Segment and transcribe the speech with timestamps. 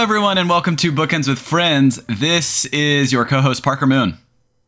[0.00, 2.00] everyone, and welcome to Bookends with Friends.
[2.08, 4.16] This is your co-host Parker Moon.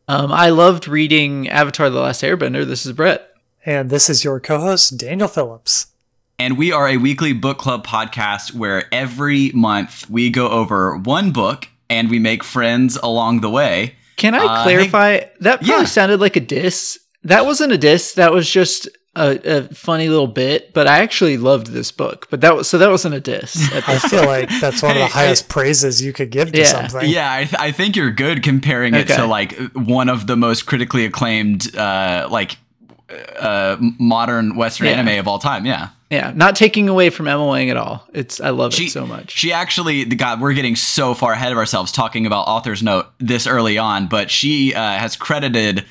[0.07, 2.65] Um, I loved reading Avatar: The Last Airbender.
[2.67, 3.29] This is Brett.
[3.65, 5.87] And this is your co host, Daniel Phillips.
[6.37, 11.31] And we are a weekly book club podcast where every month we go over one
[11.31, 13.95] book and we make friends along the way.
[14.17, 15.19] Can I Uh, clarify?
[15.39, 15.83] that probably yeah.
[15.85, 16.99] sounded like a diss.
[17.23, 18.13] That wasn't a diss.
[18.13, 20.73] That was just a, a funny little bit.
[20.73, 22.27] But I actually loved this book.
[22.29, 23.55] But that was so that wasn't a diss.
[23.87, 26.65] I feel like that's one of the highest praises you could give to Yeah.
[26.65, 27.09] something.
[27.09, 30.65] Yeah, I, th- I think you're good comparing it to like one of the most
[30.65, 32.57] critically acclaimed, uh, like
[33.39, 34.93] uh, modern Western Yeah.
[34.93, 35.65] anime of all time.
[35.65, 35.89] Yeah.
[36.09, 38.07] yeah, not taking away from ML Wang at all.
[38.13, 39.31] It's I love She it so much.
[39.31, 43.45] She actually, God, we're getting so far ahead of ourselves talking about author's note this
[43.45, 45.85] early on, but she uh, has credited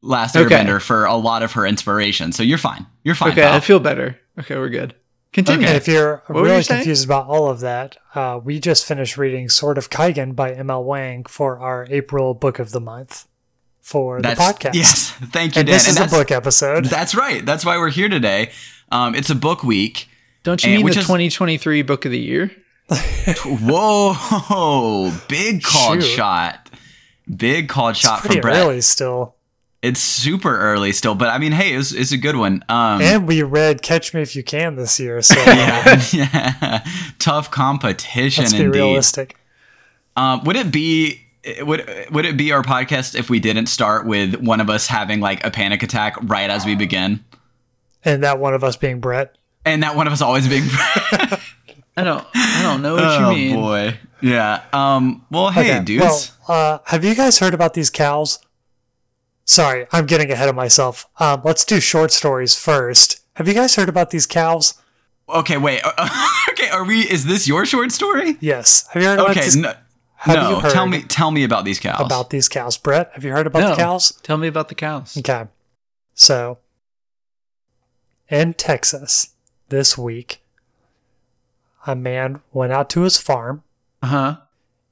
[0.00, 0.54] Last Okay.
[0.54, 2.32] Airbender for a lot of her inspiration.
[2.32, 2.86] So you're fine.
[3.02, 3.32] You're fine.
[3.32, 3.54] okay, pal.
[3.54, 4.18] I feel better.
[4.38, 4.94] Okay, we're good.
[5.32, 5.66] Continue.
[5.66, 9.18] And if you're were really you confused about all of that, uh, we just finished
[9.18, 13.26] reading Sword of Kaigen by ML Wang for our April book of the month
[13.82, 14.74] for That's, the podcast.
[14.74, 15.10] Yes.
[15.32, 15.74] Thank you, And Dan.
[15.76, 16.84] this is a book episode.
[16.86, 17.44] That's right.
[17.44, 18.52] That's why we're here today.
[18.90, 20.08] Um, it's a book week.
[20.44, 22.50] Don't you and mean the is- 2023 book of the year?
[23.44, 26.08] Whoa, big called Shoot.
[26.08, 26.70] shot.
[27.34, 28.56] Big called It's shot pretty from Brett.
[28.66, 29.34] early still.
[29.80, 32.64] It's super early still, but I mean, hey, it's, it's a good one.
[32.68, 36.84] Um, And we read Catch Me If You Can this year, so yeah, yeah.
[37.20, 38.76] tough competition let's be indeed.
[38.78, 39.36] realistic.
[40.16, 41.20] Um, would it be
[41.62, 45.20] would would it be our podcast if we didn't start with one of us having
[45.20, 47.24] like a panic attack right as we begin,
[48.04, 49.36] And that one of us being Brett.
[49.64, 50.64] and that one of us always being?
[51.96, 52.26] I don't.
[52.34, 53.56] I don't know what oh you mean.
[53.56, 54.62] Oh boy, yeah.
[54.72, 55.24] Um.
[55.30, 56.32] Well, hey, Okay, dudes.
[56.48, 58.40] Well, uh, have you guys heard about these cows?
[59.48, 61.08] Sorry, I'm getting ahead of myself.
[61.18, 63.20] Um, let's do short stories first.
[63.36, 64.74] Have you guys heard about these cows?
[65.26, 65.80] okay, wait.
[66.50, 67.00] okay, are we?
[67.00, 68.36] Is this your short story?
[68.40, 68.86] Yes.
[68.92, 69.72] Have you heard about Okay, these, no,
[70.16, 70.50] have no.
[70.50, 71.98] you heard tell me, tell me about these cows.
[72.04, 72.76] about these cows?
[72.76, 73.70] Brett, have you heard about No.
[73.70, 74.12] the cows?
[74.22, 75.16] Tell me about the cows.
[75.16, 75.46] Okay.
[76.12, 76.58] So,
[78.28, 79.30] in Texas
[79.70, 80.42] this week,
[81.86, 83.62] a man went out to his farm
[84.02, 84.36] Uh huh.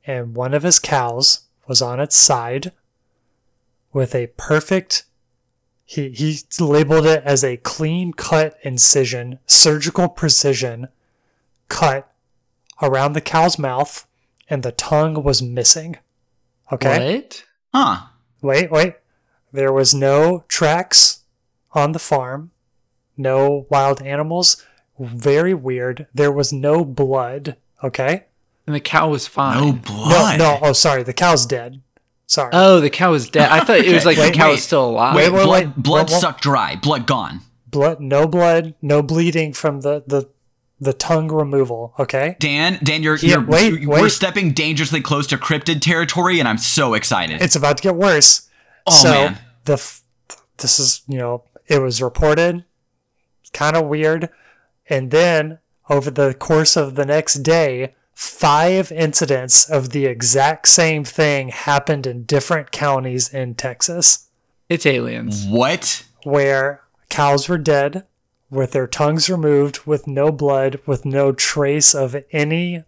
[0.06, 2.72] and one of his cows was on its side
[3.92, 5.04] with a perfect
[5.84, 10.88] he he labeled it as a clean cut incision surgical precision
[11.69, 12.12] cut
[12.82, 14.06] around the cow's mouth
[14.48, 15.96] and the tongue was missing.
[16.70, 17.16] Okay?
[17.16, 17.44] What?
[17.72, 18.06] huh?
[18.42, 18.94] wait wait.
[19.52, 21.20] There was no tracks
[21.72, 22.50] on the farm
[23.16, 24.62] no wild animals.
[24.98, 26.06] Very weird.
[26.12, 28.25] There was no blood okay?
[28.66, 29.60] And the cow was fine.
[29.60, 30.38] No no blood.
[30.38, 31.04] no oh sorry.
[31.04, 31.80] The cow's dead
[32.26, 33.50] sorry Oh, the cow is dead.
[33.50, 34.53] I thought it was like Wait, the cow wait.
[34.53, 35.16] was still alive.
[35.16, 35.76] Wait, wait, blood, wait.
[35.82, 36.20] blood Wait, wait.
[36.20, 36.76] sucked dry.
[36.76, 37.41] Blood gone.
[37.66, 40.28] blood no blood no bleeding from the the
[40.78, 44.10] the tongue removal okay Dan, Dan, you're, Yeah, you're wait, we're wait.
[44.12, 47.41] stepping dangerously close to cryptid territory, and I'm so excited.
[47.41, 48.48] it's about to get worse
[48.87, 49.38] Oh, so man.
[49.64, 50.03] the f-
[50.58, 52.64] this is you know it was reported
[53.53, 54.28] kind of weird
[54.88, 55.58] and then
[55.88, 62.06] over the course of the next day five incidents of the exact same thing happened
[62.06, 64.28] in different counties in texas
[64.71, 65.44] It's aliens.
[65.47, 66.03] what?
[66.25, 68.05] where cows were dead
[68.50, 72.82] with their tongues removed with no blood with no trace of any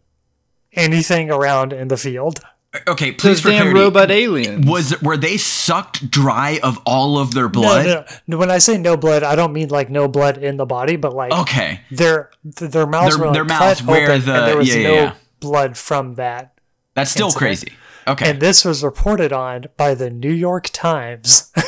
[0.72, 2.40] anything around in the field
[2.86, 3.80] Okay, please Those for damn clarity.
[3.80, 4.66] robot aliens.
[4.66, 7.86] Was were they sucked dry of all of their blood?
[7.86, 10.66] no, no when i say no blood i don't mean like no blood in the
[10.66, 14.34] body but like Okay, their their mouths Their- were like their cut where open the-
[14.34, 15.14] and there was yeah, no yeah, yeah.
[15.40, 16.54] blood from that
[16.94, 17.38] that's still Incident.
[17.38, 17.72] crazy.
[18.06, 21.52] Okay, and this was reported on by the new york times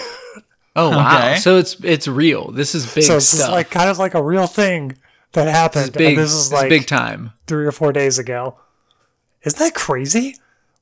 [0.76, 1.16] Oh wow!
[1.32, 1.36] Okay.
[1.40, 2.52] So it's it's real.
[2.52, 3.50] This is big so it's stuff.
[3.50, 4.96] like kind of like a real thing
[5.32, 6.08] that happened this is big.
[6.10, 7.32] and this this is is like big time.
[7.48, 8.56] three or four days ago
[9.42, 10.36] isn't that crazy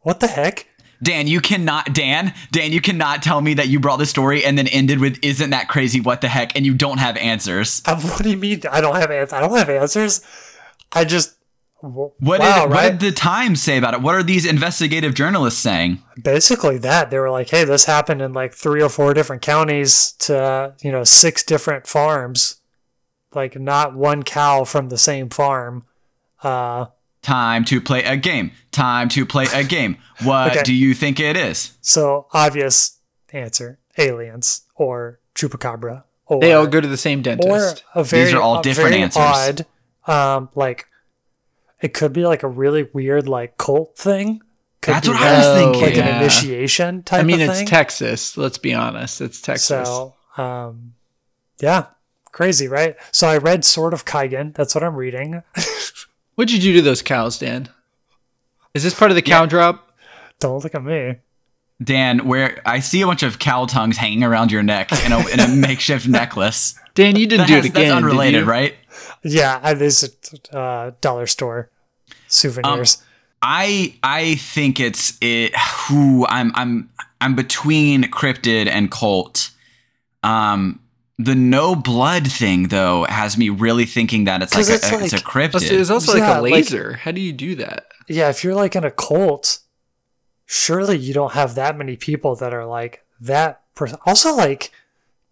[0.09, 0.67] what the heck
[1.03, 1.93] Dan, you cannot.
[1.93, 5.19] Dan, Dan, you cannot tell me that you brought this story and then ended with
[5.23, 6.01] "Isn't that crazy?
[6.01, 7.83] What the heck?" and you don't have answers.
[7.87, 8.63] Uh, what do you mean?
[8.71, 9.33] I don't have answers.
[9.33, 10.23] I don't have answers.
[10.93, 11.37] I just
[11.81, 14.03] What wow, did what did the Times say about it?
[14.03, 16.03] What are these investigative journalists saying?
[16.21, 20.13] Basically, that they were like, "Hey, this happened in like three or four different counties
[20.27, 22.61] to you know six different farms,
[23.33, 25.85] like not one cow from the same farm."
[26.43, 26.87] Uh,
[27.29, 28.53] Time to play a game.
[28.73, 29.99] Time to play a game.
[30.23, 30.63] What Okay.
[30.63, 31.73] do you think it is?
[31.83, 32.99] so obvious
[33.33, 36.05] answer: aliens or chupacabra.
[36.27, 37.85] Or, They all go to the same or dentist.
[37.95, 39.23] a very are all a different very answers.
[40.07, 40.87] Odd, um, like
[41.81, 44.41] it could be like a really weird like cult thing.
[44.81, 45.83] Could That's be what I was Oh, thinking.
[45.83, 46.07] like yeah.
[46.17, 47.67] an initiation type I mean, of it's thing.
[47.67, 48.37] Texas.
[48.37, 49.21] Let's be honest.
[49.21, 49.89] It's Texas.
[49.89, 50.95] So, um,
[51.61, 51.87] yeah,
[52.33, 52.97] crazy, right?
[53.13, 54.55] So I read Sword of Kaigen.
[54.55, 55.43] That's what I'm reading.
[56.39, 57.69] What'd you do to those cows, Dan?
[58.73, 59.47] Is this part of the cow Yeah.
[59.47, 59.91] drop?
[60.39, 61.17] Don't look at me.
[61.83, 65.19] Dan, where I see a bunch of cow tongues hanging around your neck in a,
[65.31, 66.79] in a makeshift necklace.
[66.95, 67.89] Dan, you didn't That do has- it again.
[67.89, 68.77] That's unrelated, right?
[69.25, 70.05] Yeah, I- there's
[70.53, 71.71] a uh, dollar store
[72.29, 73.03] souvenirs.
[73.43, 75.57] I I think it's it.
[75.89, 76.89] Who I'm I'm
[77.21, 79.51] I'm between cryptid and cult.
[80.23, 80.79] Um,
[81.19, 85.05] the no blood thing though has me really thinking that it's like, a, it's a-
[85.05, 85.71] it's a cryptid.
[85.71, 86.93] It's also Yeah, like a like- laser.
[86.95, 87.87] How do you do that?
[88.09, 89.59] yeah, if you're like in a cult,
[90.47, 93.61] surely you don't have that many people that are like that.
[93.75, 94.71] Per- also, like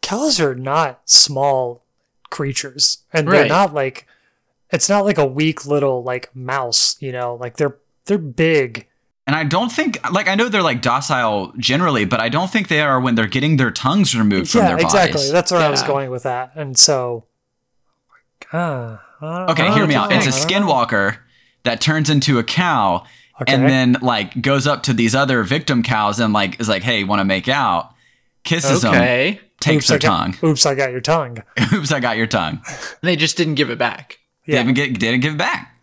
[0.02, 1.82] cows are not small
[2.30, 4.06] creatures, and they're not like
[4.70, 6.96] it's not like a weak little like mouse.
[7.00, 8.88] You know, like they're they're big.
[9.26, 12.68] And I don't think, like, I know they're like docile generally, but I don't think
[12.68, 14.94] they are when they're getting their tongues removed from yeah, their bodies.
[14.94, 15.30] exactly.
[15.32, 17.24] That's where I was going with that, and so.
[18.52, 20.12] Uh, I okay, hear me out.
[20.12, 21.16] It's a skinwalker
[21.64, 23.04] that turns into a cow
[23.40, 23.52] Okay.
[23.52, 27.04] and then like goes up to these other victim cows and like is like, "Hey,
[27.04, 27.92] want to make out?"
[28.44, 29.40] Kisses them, Okay.
[29.60, 30.08] takes Oops, their got-
[30.40, 30.50] tongue.
[30.50, 31.42] Oops, I got your tongue.
[31.74, 32.62] Oops, I got your tongue.
[33.02, 34.18] They just didn't give it back.
[34.46, 34.62] Yeah.
[34.62, 35.75] Didn't get, didn't give it back.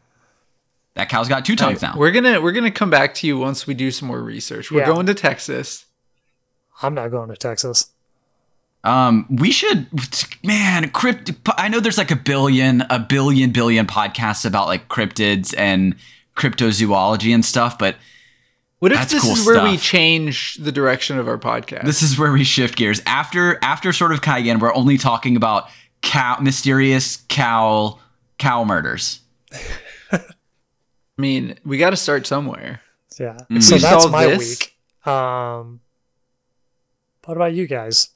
[0.96, 1.96] That cow's got two tongues now.
[1.98, 4.72] We're gonna we're gonna come back to you once we do some more research.
[4.72, 4.88] We're Yeah.
[4.88, 5.86] going to Texas.
[6.82, 7.88] I'm not going to Texas.
[8.84, 9.88] Um, we should,
[10.44, 11.32] man, crypt.
[11.58, 15.96] I know there's like a billion, a billion, billion podcasts about like cryptids and
[16.36, 17.96] cryptozoology and stuff, but
[18.80, 21.86] What if That's this cool is where we change the direction of our podcast?
[21.86, 23.02] this is where we shift gears.
[23.06, 25.70] After, after Sword of Kaigen, we're only talking about
[26.02, 28.00] cow, mysterious cow,
[28.38, 29.22] cow murders.
[31.18, 32.82] I mean, we got to start somewhere.
[33.20, 33.38] Yeah.
[33.52, 33.62] Mm.
[33.62, 34.40] So We that's my this.
[34.60, 35.08] week.
[35.08, 35.82] Um,
[37.26, 38.10] what about you guys?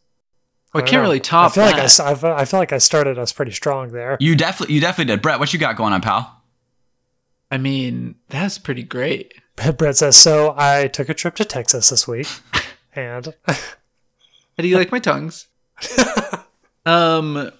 [0.74, 1.08] Well, I don't can't know.
[1.10, 1.86] really top I feel like I, that.
[1.86, 4.18] s- I feel- I feel like I started us pretty strong there.
[4.20, 5.22] You definitely, you definitely did.
[5.22, 6.42] Brett, what you got going on, pal?
[7.52, 9.34] I mean, that's pretty great.
[9.78, 12.28] Brett says, "So I took a trip to Texas this week,
[12.94, 13.54] and How
[14.64, 15.48] do you like my tongues?
[16.86, 17.52] um,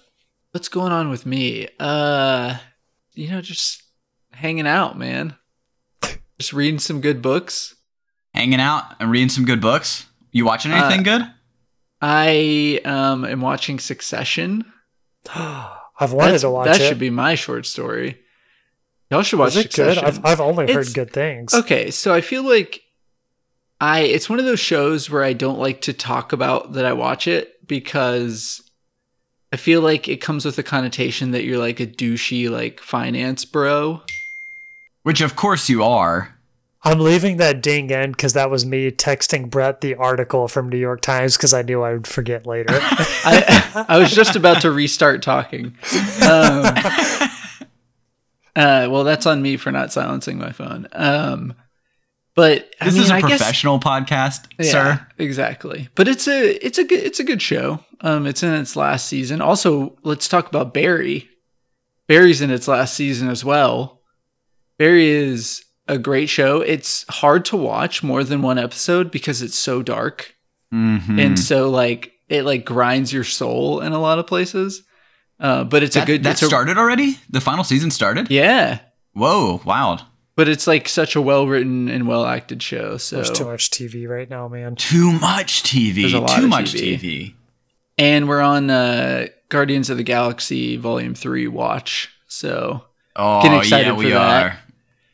[0.52, 1.68] what's going on with me?
[1.78, 2.56] Uh,
[3.14, 3.82] you know, just
[4.38, 5.34] hanging out, man.
[6.38, 7.74] Just reading some good books.
[8.34, 10.06] Hanging out and reading some good books.
[10.30, 11.30] You watching anything Uh, good?
[12.00, 14.64] I um am watching Succession.
[15.34, 16.88] I've wanted That's- to watch that it.
[16.88, 18.18] should be my short story.
[19.10, 19.94] Y'all should watch Is it good?
[19.94, 20.04] Succession.
[20.04, 21.54] I've, I've only heard good things.
[21.54, 22.82] Okay, so I feel like
[23.80, 26.92] I it's one of those shows where I don't like to talk about that I
[26.92, 28.62] watch it because
[29.52, 33.44] I feel like it comes with a connotation that you're like a douchey like finance
[33.44, 34.02] bro.
[35.08, 36.34] Which of course you are.
[36.84, 40.76] I'm leaving that ding in because that was me texting Brett the article from New
[40.76, 42.66] York Times because I knew I would forget later.
[42.80, 45.68] I I was just about to restart talking.
[46.22, 46.62] Um,
[48.54, 50.86] uh, well, that's on me for not silencing my phone.
[50.92, 51.54] Um,
[52.34, 55.06] but I This mean, is a I guess- professional podcast, Yeah, sir.
[55.16, 55.88] Exactly.
[55.94, 57.82] But it's a it's a good it's a good show.
[58.02, 59.40] Um it's in its last season.
[59.40, 61.30] Also, let's talk about Barry.
[62.08, 63.97] Barry's in its last season as well.
[64.78, 66.60] Barry is a great show.
[66.60, 70.34] It's hard to watch more than one episode because it's so dark
[70.72, 71.18] Mhm.
[71.24, 74.82] and so like it like grinds your soul in a lot of places.
[75.40, 77.18] Uh, but it's that, a good that it's a- started already.
[77.30, 78.30] The final season started.
[78.30, 78.80] yeah.
[79.14, 80.02] Whoa, wild!
[80.36, 82.98] But it's like such a well written and well acted show.
[82.98, 84.76] So There's too much TV right now, man.
[84.76, 86.12] Too much TV.
[86.12, 86.98] A lot Too of much TV.
[87.00, 87.34] TV.
[87.96, 92.10] and we're on uh, Guardians of the Galaxy Volume Three watch.
[92.28, 92.84] So
[93.16, 94.44] Oh, Getting excited yeah, for we that.
[94.46, 94.58] are.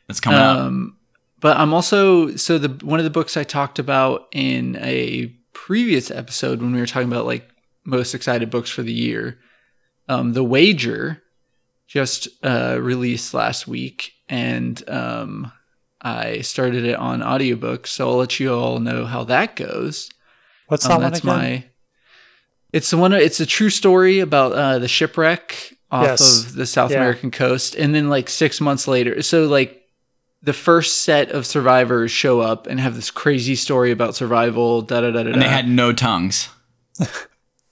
[0.09, 0.57] It's coming up.
[0.57, 0.97] Um,
[1.39, 6.11] but I'm also so the one of the books I talked about in a previous
[6.11, 7.49] episode when we were talking about like
[7.85, 9.39] most excited books for the year.
[10.07, 11.21] Um, the Wager
[11.87, 15.51] just uh, released last week, and um,
[16.01, 17.87] I started it on audiobook.
[17.87, 20.09] So I'll let you all know how that goes.
[20.67, 21.27] What's Um, that one again?
[21.27, 21.65] my.
[22.73, 23.13] It's the one.
[23.13, 26.45] It's a true story about uh, the shipwreck off Yes.
[26.45, 26.97] of the South Yeah.
[26.97, 29.81] American coast, and then like six months later, so like
[30.45, 34.81] the first set of survivors show up and have this crazy story about survival.
[34.81, 35.31] Da da da da.
[35.31, 36.49] and they had no tongues.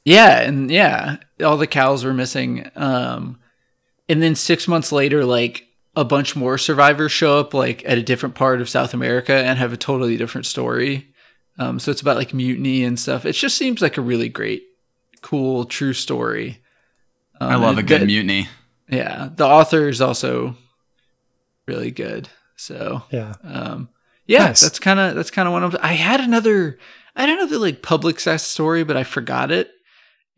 [0.05, 2.69] Yeah, and yeah, all the cows were missing.
[2.75, 3.39] Um,
[4.09, 8.03] and then six months later, like a bunch more survivors show up, like at a
[8.03, 11.07] different part of South America, and have a totally different story.
[11.57, 13.25] Um, so it's about like mutiny and stuff.
[13.25, 14.63] It just seems like a really great,
[15.21, 16.61] cool, true story.
[17.39, 18.49] Um, I love a good mutiny.
[18.89, 20.57] Yeah, the author is also
[21.65, 22.27] really good.
[22.63, 23.33] So Yeah.
[23.43, 23.89] um,
[24.25, 24.61] yeah, Nice.
[24.61, 25.75] that's kind of that's kind of one of.
[25.81, 26.77] I had another,
[27.15, 29.69] I had another like public access story, but I forgot it,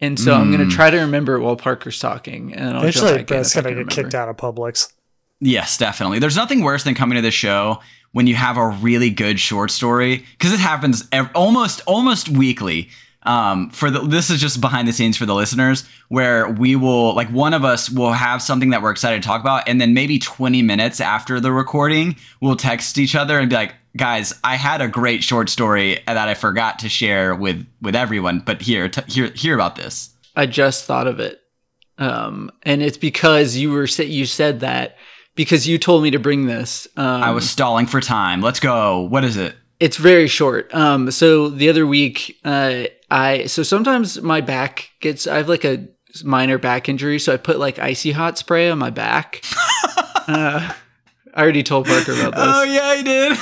[0.01, 0.72] and so I'm gonna Mm.
[0.72, 3.58] try to remember it while Parker's talking, and I'll Eventually, jump back in Brett's if
[3.58, 3.91] I gonna get remember.
[3.96, 4.91] kicked out of Publix.
[5.39, 6.20] Yes, definitely.
[6.20, 7.79] There's nothing worse than coming to the show
[8.13, 12.89] when you have a really good short story because it happens ev- almost almost weekly.
[13.25, 17.15] Um, for the this is just behind the scenes for the listeners where we will
[17.15, 19.96] like one of us will have something that we're excited to talk about and then
[19.96, 24.58] maybe 20 minutes after the recording we'll text each other and be like guys I
[24.58, 28.89] had a great short story that I forgot to share with with everyone but here
[28.89, 31.41] t- hear hear about this I just thought of it,
[31.98, 34.98] um, and it's because you were you said that
[35.34, 36.88] because you told me to bring this.
[36.98, 40.74] Um, I was stalling for time let's go what is it It's very short.
[40.74, 45.63] Um, so the other week, uh, I so sometimes my back gets I have like
[45.65, 45.88] a
[46.24, 49.43] minor back injury, so I put like icy hot spray on my back.
[50.27, 50.74] uh,
[51.33, 52.43] I already told Parker about this.
[52.45, 53.38] oh yeah I did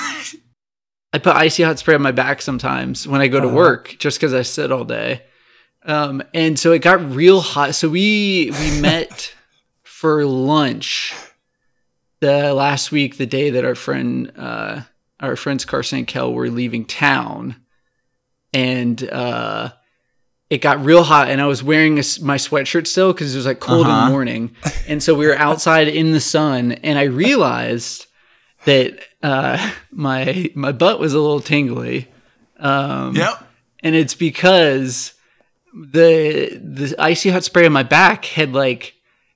[1.13, 3.55] I put icy hot spray on my back sometimes when I go to Uh-huh.
[3.55, 5.21] work, just because I sit all day.
[5.85, 7.75] Um, and so it got real hot.
[7.75, 9.33] So we we met
[9.83, 11.13] for lunch
[12.19, 14.81] the last week, the day that our friend uh,
[15.19, 17.57] our friends Carson and Kel were leaving town,
[18.53, 19.71] and uh,
[20.49, 21.29] it got real hot.
[21.29, 24.05] And I was wearing a my sweatshirt still because it was like cold in Uh-huh.
[24.05, 24.55] the morning.
[24.87, 28.05] And so we were outside in the sun, and I realized
[28.65, 32.07] that uh, my my butt was a little tingly.
[32.59, 33.33] Um, yep
[33.83, 35.13] and it's because
[35.73, 38.93] the the icy hot spray on my back had like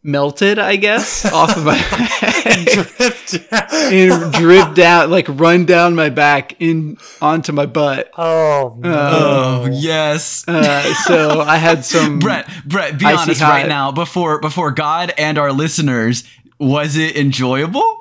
[0.08, 3.52] melted, I guess, off of my head Drift.
[3.52, 8.10] and dripped down, like run down my back in onto my butt.
[8.18, 8.90] oh no.
[8.92, 12.20] oh yes Uh, so I had some.
[12.28, 13.50] Brett, Brett, be honest hot.
[13.50, 16.24] right now before before God and our listeners.
[16.60, 18.00] Was it enjoyable?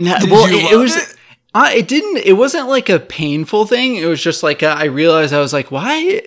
[0.00, 0.96] No, Did well, you it, it was.
[0.96, 1.16] it?
[1.54, 2.16] I it didn't.
[2.24, 3.94] It wasn't like a painful thing.
[3.96, 6.22] It was just like a, I realized I was like, why,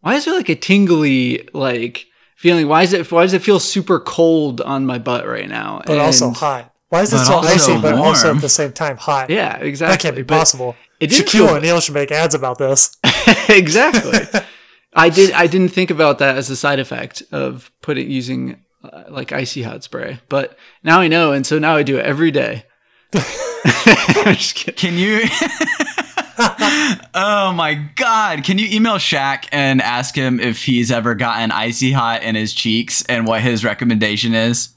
[0.00, 2.06] why is there like a tingly like
[2.42, 2.66] feeling?
[2.68, 3.10] Why is it?
[3.10, 5.80] Why does it feel super cold on my butt right now?
[5.86, 6.74] but also hot.
[6.88, 9.30] Why is it so icy, but also at the same time hot?
[9.30, 9.94] Yeah, exactly.
[9.94, 10.76] that can't be But possible.
[11.00, 12.96] It didn't Shaquille feel- O'Neal should make ads about this.
[13.48, 14.18] exactly.
[14.92, 15.32] I did.
[15.32, 19.62] I didn't think about that as a side effect of putting using uh, like icy
[19.62, 22.64] hot spray, but now I know, and so now I do it every day.
[23.14, 24.74] I'm just kidding.
[24.74, 25.20] Can you?
[27.14, 28.44] Oh my God!
[28.44, 32.52] Can you email Shaq and ask him if he's ever gotten icy hot in his
[32.52, 34.70] cheeks and what his recommendation is?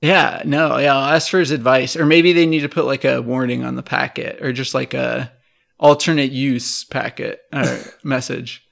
[0.00, 0.96] Yeah, no, yeah.
[0.96, 3.76] I'll ask for his advice, or maybe they need to put like a warning on
[3.76, 5.32] the packet, or just like a
[5.78, 8.66] alternate use packet or message.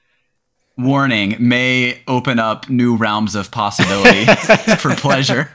[0.77, 4.25] Warning: may open up new realms of possibility
[4.77, 5.51] for pleasure.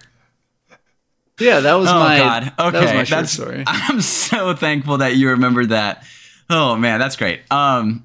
[1.38, 2.18] Yeah, that was Oh my.
[2.18, 2.42] God!
[2.58, 3.32] Okay, that was my short that's.
[3.32, 3.64] story.
[3.66, 6.04] I'm so thankful that you remembered that.
[6.50, 7.40] Oh man, that's great.
[7.50, 8.04] Um.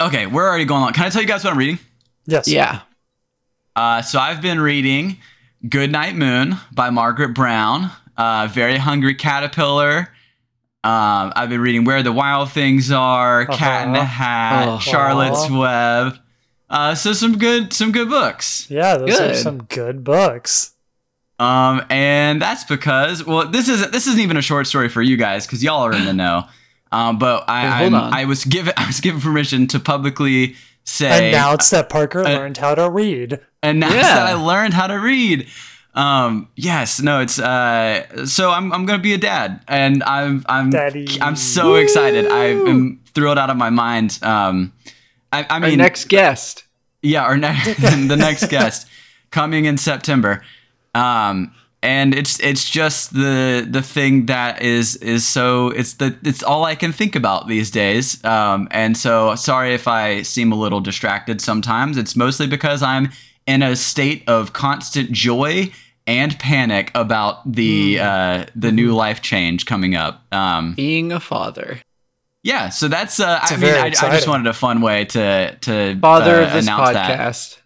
[0.00, 0.92] Okay, we're already going on.
[0.92, 1.78] Can I tell you guys what I'm reading?
[2.26, 2.46] Yes.
[2.46, 2.80] Yeah,
[3.74, 5.16] Uh, so I've been reading
[5.68, 7.90] Good Night Moon by Margaret Brown.
[8.16, 10.08] Uh, Very Hungry Caterpillar.
[10.84, 14.06] Um, I've been reading Where the Wild Things Are, Cat in the Uh-huh.
[14.06, 14.78] Hat, Oh.
[14.78, 16.18] Charlotte's Web.
[16.70, 18.66] Uh, so some good, some good books.
[18.70, 20.72] Yeah, those are some good books.
[21.40, 25.16] Um, and that's because, well, this isn't this isn't even a short story for you
[25.16, 26.44] guys because y'all are in the know.
[26.92, 31.28] Um, but I, Wait, I'm- I was given I was given permission to publicly say
[31.30, 33.40] Announce that Parker uh, learned how to read.
[33.62, 34.02] announce Yeah.
[34.14, 35.46] that I learned how to read.
[35.94, 40.70] Um, yes, no, it's uh, so I'm I'm gonna be a dad, and I'm I'm
[40.70, 41.08] Daddy.
[41.20, 42.26] I'm so excited.
[42.28, 44.18] I'm thrilled out of my mind.
[44.22, 44.72] Um,
[45.32, 46.64] I, I our mean, next guest.
[47.02, 48.86] yeah, our next the next guest
[49.30, 50.42] coming in September.
[50.94, 56.42] Um, and it's it's just the the thing that is is so it's the it's
[56.42, 58.22] all I can think about these days.
[58.24, 61.96] Um, and so sorry if I seem a little distracted sometimes.
[61.96, 63.10] It's mostly because I'm
[63.46, 65.70] in a state of constant joy
[66.06, 70.24] and panic about the uh, the new life change coming up.
[70.32, 71.80] Um, Being a father.
[72.42, 75.98] yeah, so that's uh, I mean I, I just wanted a fun way to to
[76.00, 77.58] Father uh, announce that.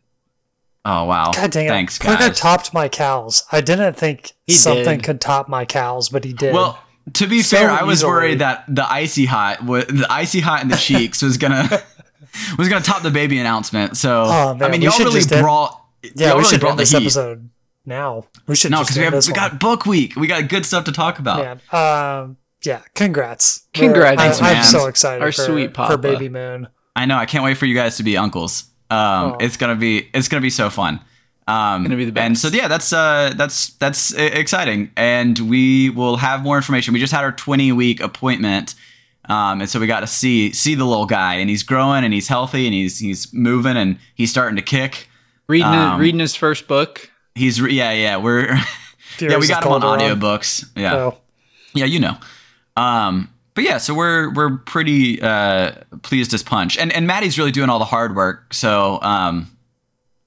[0.85, 1.03] Podcast.
[1.03, 1.33] Oh wow!
[1.33, 1.69] God dang it.
[1.69, 2.39] Thanks, Parker guys.
[2.39, 3.45] topped my cows.
[3.53, 5.05] I didn't think He something did.
[5.05, 6.53] could top my cows, but he did.
[6.55, 6.79] Well,
[7.15, 10.63] to be So fair, I was worried that the icy hot, wa- the icy hot
[10.63, 11.69] in the cheeks was gonna
[12.59, 13.97] was gonna top the baby announcement.
[13.97, 15.81] So Oh, man, I mean, we y'all really just end- brought.
[16.03, 16.97] yeah, y'all we really should brought end the this heat.
[16.99, 17.51] episode
[17.87, 18.25] now.
[18.47, 20.17] We should No, because we have we got book week.
[20.17, 21.39] We got good stuff to talk about.
[21.73, 23.67] Man, um, yeah, congrats.
[23.75, 25.99] Congrats, We're- I, I'm so excited Our for, sweet for papa.
[25.99, 26.69] Baby Moon.
[26.95, 27.17] I know.
[27.17, 28.65] I can't wait for you guys to be uncles.
[28.93, 29.37] Um, Oh.
[29.41, 31.01] it's gonna be it's gonna be so fun.
[31.49, 32.43] Um, Gonna be the And best.
[32.43, 36.95] so yeah, that's uh that's that's exciting, and we will have more information.
[36.95, 38.75] We just had our 20 week appointment.
[39.29, 42.13] Um, and so we got to see see the little guy, and he's growing, and
[42.13, 45.09] he's healthy, and he's he's moving, and he's starting to kick.
[45.49, 47.11] Reading Um, reading his first book.
[47.35, 48.47] He's re- yeah yeah we're
[49.21, 51.19] yeah we got him on audiobooks yeah So,
[51.75, 52.17] yeah you know
[52.77, 57.51] Um, but yeah, so we're we're pretty uh, pleased as punch, and and Maddie's really
[57.53, 58.53] doing all the hard work.
[58.55, 59.51] So um,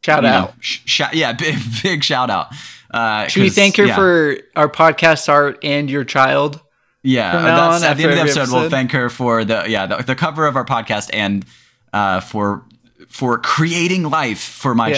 [0.03, 0.53] Shout you know, out.
[0.59, 2.47] sh- sh- yeah, big big shout out.
[2.91, 3.95] Uh, Should we thank her yeah.
[3.95, 6.61] for our podcast art and your child?
[7.03, 8.91] Yeah, from uh, now that's, on at the end of the after episode, we'll thank
[8.91, 11.45] her for the yeah the, the cover of our podcast and
[11.93, 12.63] uh, for
[13.09, 14.97] for creating life for my Yeah.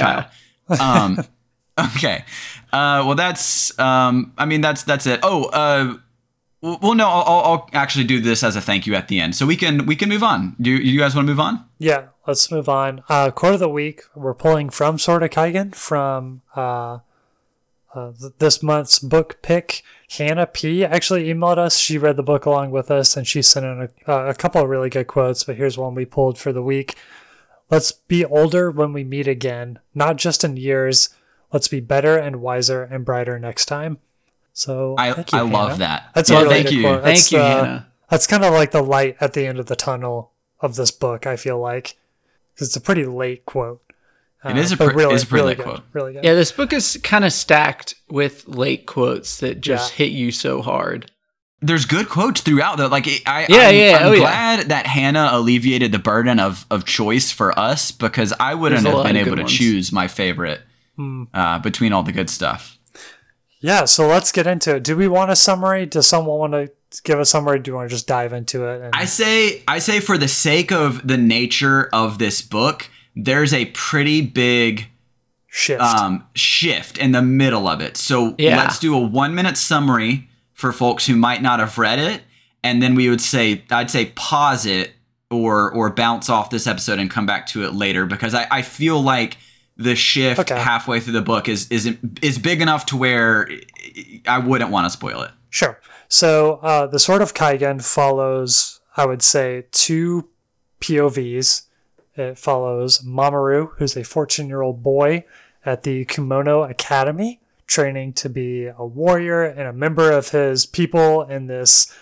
[0.70, 0.80] child.
[0.80, 1.20] Um,
[1.96, 2.24] okay,
[2.74, 5.20] uh, well that's um, I mean that's that's it.
[5.24, 5.98] Oh, uh,
[6.62, 9.46] well no, I'll, I'll actually do this as a thank you at the end, so
[9.46, 10.56] we can we can move on.
[10.60, 11.66] Do you, you guys want to move on?
[11.78, 13.04] Yeah, let's move on.
[13.10, 14.02] Uh, quote of the week.
[14.16, 17.00] We're pulling from of Kaigen from uh,
[17.94, 19.84] uh, th- this month's book pick.
[20.10, 21.78] Hannah P actually emailed us.
[21.78, 24.64] She read the book along with us, and she sent in a, uh, a couple
[24.64, 25.44] of really good quotes.
[25.44, 26.96] But here's one we pulled for the week.
[27.70, 31.10] Let's be older when we meet again, not just in years.
[31.52, 34.00] Let's be better and wiser and brighter next time.
[34.58, 36.10] So I thank you, I love that.
[36.16, 36.82] That's yeah, really thank you.
[36.82, 37.04] quote.
[37.04, 37.88] Thank That's, you, uh, Hannah.
[38.10, 41.28] That's kind of like the light at the end of the tunnel of this book.
[41.28, 41.96] I feel like
[42.58, 43.82] 'Cause it's a pretty late quote.
[44.44, 45.84] Uh, It is a but pre- it is a pretty really late good, quote.
[45.94, 46.24] Really good.
[46.24, 50.06] Yeah, this book is kind of stacked with late quotes that just Yeah.
[50.06, 51.12] hit you so hard.
[51.62, 52.88] There's good quotes throughout though.
[52.88, 54.20] Like I, Yeah, I'm, yeah, I'm oh, yeah.
[54.22, 58.96] glad that Hannah alleviated the burden of of choice for us because I wouldn't There's
[58.96, 59.54] have been able to ones.
[59.54, 60.62] choose my favorite
[60.96, 61.26] Hmm.
[61.32, 62.77] uh, between all the good stuff.
[63.60, 64.84] Yeah, so let's get into it.
[64.84, 65.86] Do we want a summary?
[65.86, 67.60] Does someone want to give a summary?
[67.60, 68.82] Do you want to just dive into it?
[68.82, 73.54] And, I say I say for the sake of the nature of this book, there's
[73.54, 74.88] a pretty big
[75.48, 75.82] shift.
[75.82, 77.98] um, shift in the middle of it.
[77.98, 78.58] So Yeah.
[78.58, 82.22] let's do a one minute summary for folks who might not have read it,
[82.64, 84.92] and then we would say I'd say pause it
[85.32, 88.62] or or bounce off this episode and come back to it later because I, I
[88.62, 89.38] feel like
[89.78, 90.60] the shift Okay.
[90.60, 93.48] halfway through the book is is is big enough to where
[94.28, 95.32] I wouldn't want to spoil it.
[95.50, 95.80] Sure.
[96.10, 100.30] So uh, the Sword of Kaigen follows, I would say, two
[100.82, 101.64] POVs.
[102.16, 105.26] It follows Mamoru, who's a 14 year old boy
[105.66, 111.24] at the Kumono Academy, training to be a warrior and a member of his people
[111.24, 111.94] in this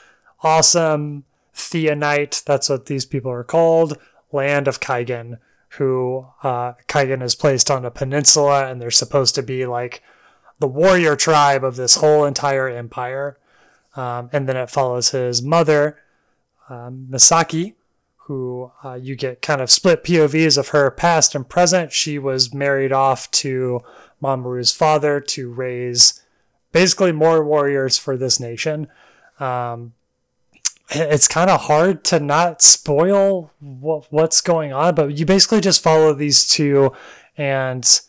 [0.44, 3.98] awesome Theonite, that's what these people are called,
[4.32, 5.38] land of Kaigen,
[5.78, 10.02] who uh, Kaigen is placed on a peninsula and they're supposed to be like
[10.60, 13.38] the warrior tribe of this whole entire empire.
[13.96, 16.00] Um, and then it follows his mother,
[16.70, 17.76] um, Misaki,
[18.28, 21.92] who uh, you get kind of split POVs of her past and present.
[21.92, 23.82] She was married off to
[24.22, 26.22] Mamoru's father to raise
[26.72, 28.88] basically more warriors for this nation.
[29.40, 29.94] Um,
[30.90, 35.82] it's kind of hard to not spoil what, what's going on, but you basically just
[35.84, 36.92] follow these two
[37.38, 38.02] and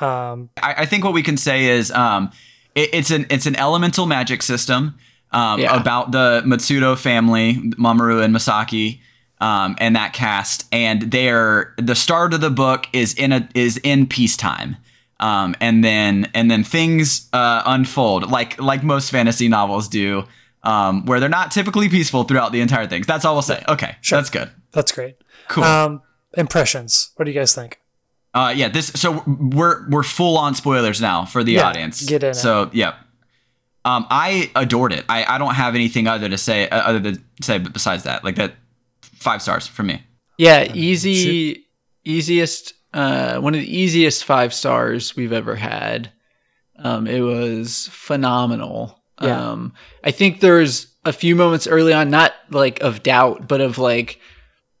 [0.00, 2.30] um, I, I think what we can say is um,
[2.74, 4.98] it, it's an it's an elemental magic system
[5.30, 5.78] um, Yeah.
[5.78, 9.00] about the Matsuda family, Mamoru and Misaki,
[9.40, 10.66] um, and that cast.
[10.72, 14.76] And they're the start of the book is in a is in peacetime.
[15.20, 20.24] Um, and then and then things uh, unfold like like most fantasy novels do,
[20.62, 23.02] um, where they're not typically peaceful throughout the entire thing.
[23.06, 23.62] That's all we'll say.
[23.68, 24.50] Okay, that's good.
[24.72, 25.16] that's great.
[25.48, 25.64] Cool.
[25.64, 26.02] Um,
[26.36, 27.10] impressions.
[27.16, 27.80] What do you guys think?
[28.32, 32.04] Uh, yeah, this so we're we're full on spoilers now for the Yeah, audience.
[32.06, 32.34] get in it.
[32.34, 32.94] So yeah,
[33.84, 35.04] um, I adored it.
[35.08, 38.22] I, I don't have anything other to say uh, other than say besides that.
[38.22, 38.54] Like that,
[39.02, 40.02] five stars for me.
[40.38, 41.66] Yeah, easy,
[42.04, 46.12] easiest, uh, one of the easiest five stars we've ever had.
[46.78, 48.99] Um, it was phenomenal.
[49.20, 49.50] Yeah.
[49.50, 53.78] Um, I think there's a few moments early on, not like of doubt, but of
[53.78, 54.18] like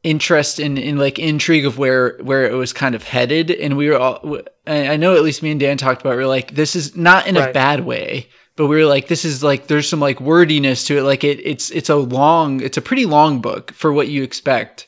[0.02, 3.50] interest in, in like intrigue of where where it was kind of headed.
[3.50, 6.14] And we were all, I know at least me and Dan talked about.
[6.14, 9.08] it, We are like, this is not in a bad way, but we were like,
[9.08, 11.02] this is like, there's some like wordiness to it.
[11.02, 14.86] Like it, it's it's a long, it's a pretty long book for what you expect.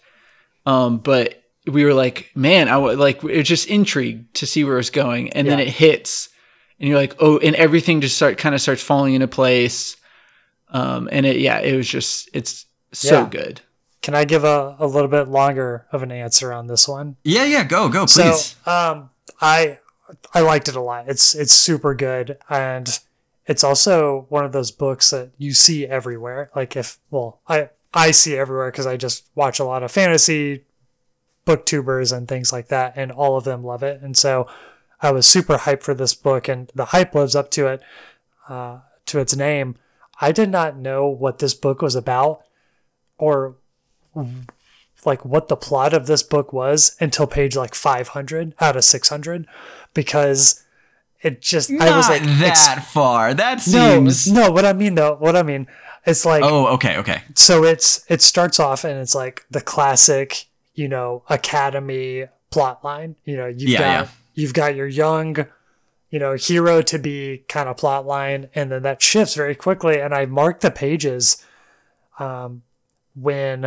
[0.65, 4.65] Um, but we were like, man, I wa- like it was just intrigued to see
[4.65, 6.29] where it's going, and then it hits,
[6.83, 9.97] and you're like, oh, and everything just start kind of starts falling into place.
[10.69, 13.29] Um, and it, yeah, it was just, it's so Yeah.
[13.31, 13.61] good.
[14.03, 17.17] Can I give a, a little bit longer of an answer on this one?
[17.23, 18.57] Yeah, yeah, go go please.
[18.65, 19.79] So, um, I
[20.35, 21.05] I liked it a lot.
[21.07, 22.99] It's it's super good, and
[23.47, 26.51] it's also one of those books that you see everywhere.
[26.57, 30.65] Like if well, I I see everywhere because I just watch a lot of fantasy
[31.47, 34.01] booktubers and things like that, and all of them love it.
[34.03, 34.49] And so
[35.03, 37.83] I was super hyped for this book, and the hype lives up to it,
[38.49, 39.77] uh, to its name.
[40.21, 42.43] I did not know what this book was about,
[43.19, 43.57] or
[45.05, 49.47] like what the plot of this book was until page like 500 out of 600
[49.95, 50.65] because
[51.23, 53.35] it just Not I was like that ex- far.
[53.35, 55.67] That no seems no what I mean though what I mean
[56.07, 57.23] It's like Oh, okay, okay.
[57.35, 63.17] so it's it starts off and it's like the classic, you know, academy plot line.
[63.25, 64.09] You know, you've Yeah, got yeah.
[64.35, 65.47] You've got your young,
[66.11, 70.01] you know, hero to be kind of plot line, and then that shifts very quickly.
[70.01, 71.45] And I marked the pages
[72.19, 72.63] um,
[73.15, 73.67] when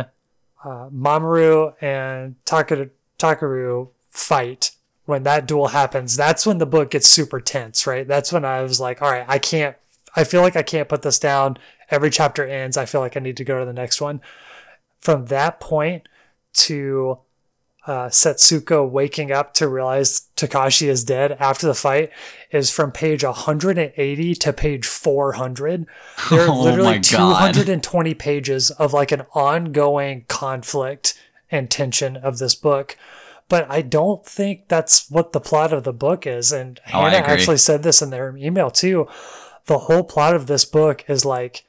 [0.64, 4.72] uh, Mamoru and Takeru, Takeru fight.
[5.04, 8.08] When that duel happens, that's when the book gets super tense, right?
[8.08, 9.76] That's when I was like, all right, I can't,
[10.16, 11.58] I feel like I can't put this down.
[11.92, 12.76] Every chapter ends.
[12.76, 14.20] I feel like I need to go to the next one.
[14.98, 16.08] From that point
[16.54, 17.20] to
[17.86, 22.10] uh, Setsuko waking up to realize Takashi is dead after the fight
[22.50, 25.86] is from page 180 to page 400.
[26.30, 27.54] There are Oh literally my God.
[27.54, 31.14] 220 pages of like an ongoing conflict
[31.50, 32.96] and tension of this book.
[33.48, 36.50] But I don't think that's what the plot of the book is.
[36.50, 39.06] And Oh, Hannah actually said this in their email too.
[39.66, 41.64] The whole plot of this book is like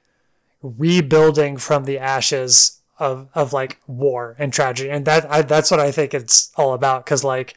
[0.64, 4.90] rebuilding from the ashes of of like war and tragedy.
[4.90, 7.56] And that I, that's what i think it's all about because like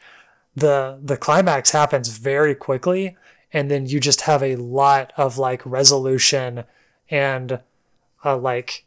[0.55, 3.15] the the climax happens very quickly
[3.53, 6.63] and then you just have a lot of like resolution
[7.09, 7.59] and
[8.23, 8.85] uh, like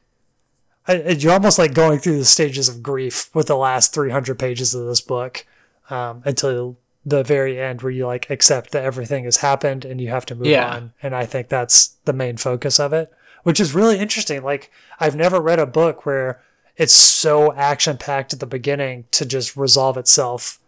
[0.88, 4.86] you're almost like going through the stages of grief with the last 300 pages of
[4.86, 5.46] this book
[5.90, 10.08] um, until the very end where you like accept that everything has happened and you
[10.08, 10.74] have to move Yeah.
[10.76, 10.92] on.
[11.02, 13.10] And i think that's the main focus of it
[13.44, 16.40] which is really interesting like i've never read a book where
[16.76, 20.58] it's so action packed at the beginning to just resolve itself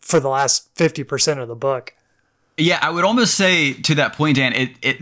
[0.00, 1.94] for the last 50% of the book
[2.58, 4.52] Yeah, I would almost say to that point, Dan.
[4.52, 4.96] It, it,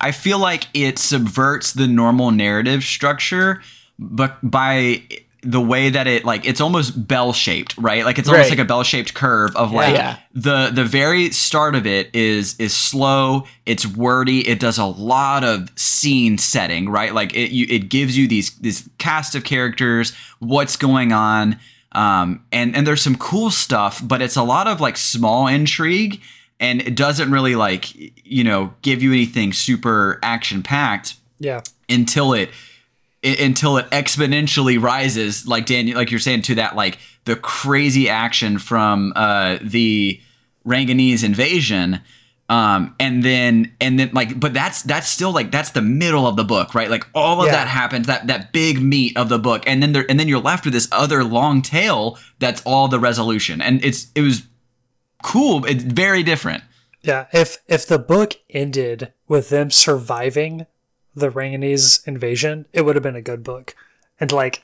[0.00, 3.62] I feel like it subverts the normal narrative structure,
[3.98, 5.02] but by
[5.44, 8.04] the way that it like it's almost bell shaped, right?
[8.04, 8.58] Like it's almost Right.
[8.58, 10.18] like a bell shaped curve of like Yeah.
[10.34, 13.44] the the very start of it is is slow.
[13.66, 14.46] It's wordy.
[14.46, 15.68] It does a lot of
[16.02, 17.14] scene setting, right?
[17.14, 21.58] Like it you, it gives you these this cast of characters, what's going on.
[21.92, 26.20] Um, and and there's some cool stuff, but it's a lot of like small intrigue,
[26.58, 27.94] and it doesn't really like
[28.26, 32.48] you know give you anything super action packed yeah until it,
[33.24, 38.08] i until it exponentially rises, like Daniel, like you're saying, to that like the crazy
[38.08, 40.20] action from uh, the
[40.66, 42.00] Ranganese invasion.
[42.52, 46.36] Um, and then and then like but that's that's still like that's the middle of
[46.36, 47.52] the book right like all of Yeah.
[47.52, 50.40] that happens that that big meat of the book and then there and then you're
[50.40, 54.42] left with this other long tail that's all the resolution and it's it was
[55.22, 56.62] cool it's very different
[57.02, 60.66] Yeah, if if the book ended with them surviving
[61.14, 63.74] the Ranganese invasion, it would have been a good book.
[64.20, 64.62] And like,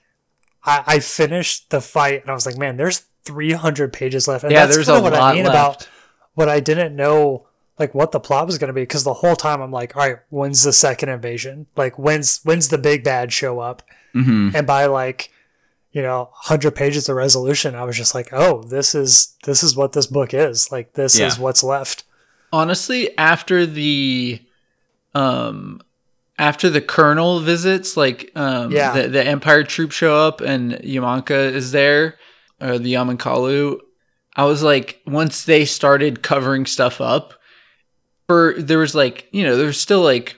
[0.64, 4.44] I, I finished the fight and I was like, man, there's 300 pages left.
[4.44, 5.55] And Yeah, that's there's a what lot I mean left.
[5.55, 5.88] about
[6.35, 7.48] what I didn't know,
[7.79, 8.83] like what the plot was going to be.
[8.83, 11.67] Because the whole time I'm like, all right, when's the second invasion?
[11.77, 13.83] Like, when's when's the big bad show up?
[14.12, 15.31] hmm And by like,
[15.93, 19.77] you know, 100 pages of resolution, I was just like, oh, this is this is
[19.77, 20.71] what this book is.
[20.73, 21.27] Like, this Yeah.
[21.29, 22.05] is what's left.
[22.53, 24.41] honestly after the
[25.14, 25.81] um
[26.38, 28.93] after the colonel visits like um Yeah.
[29.03, 32.17] the, the empire troops show up and yamanka is there
[32.61, 33.79] or the yamankalu
[34.37, 37.35] i was like once they started covering stuff up
[38.29, 40.37] for there was like you know there's still like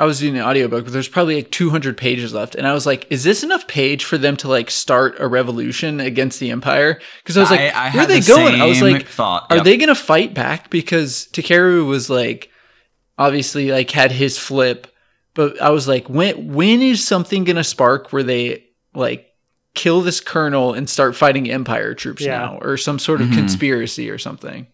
[0.00, 2.86] i was doing the audiobook but there's probably like 200 pages left and i was
[2.86, 6.98] like is this enough page for them to like start a revolution against the empire
[7.22, 9.46] because i was like I, I where are they the going i was like thought
[9.52, 10.70] are they gonna fight back?
[10.70, 12.50] Because Takeru was like,
[13.18, 14.86] obviously, like had his flip,
[15.34, 19.26] but I was like, when when is something gonna spark where they like
[19.74, 22.38] kill this colonel and start fighting Empire troops Yeah.
[22.38, 23.34] now, or some sort of Mhm.
[23.34, 24.66] conspiracy or something?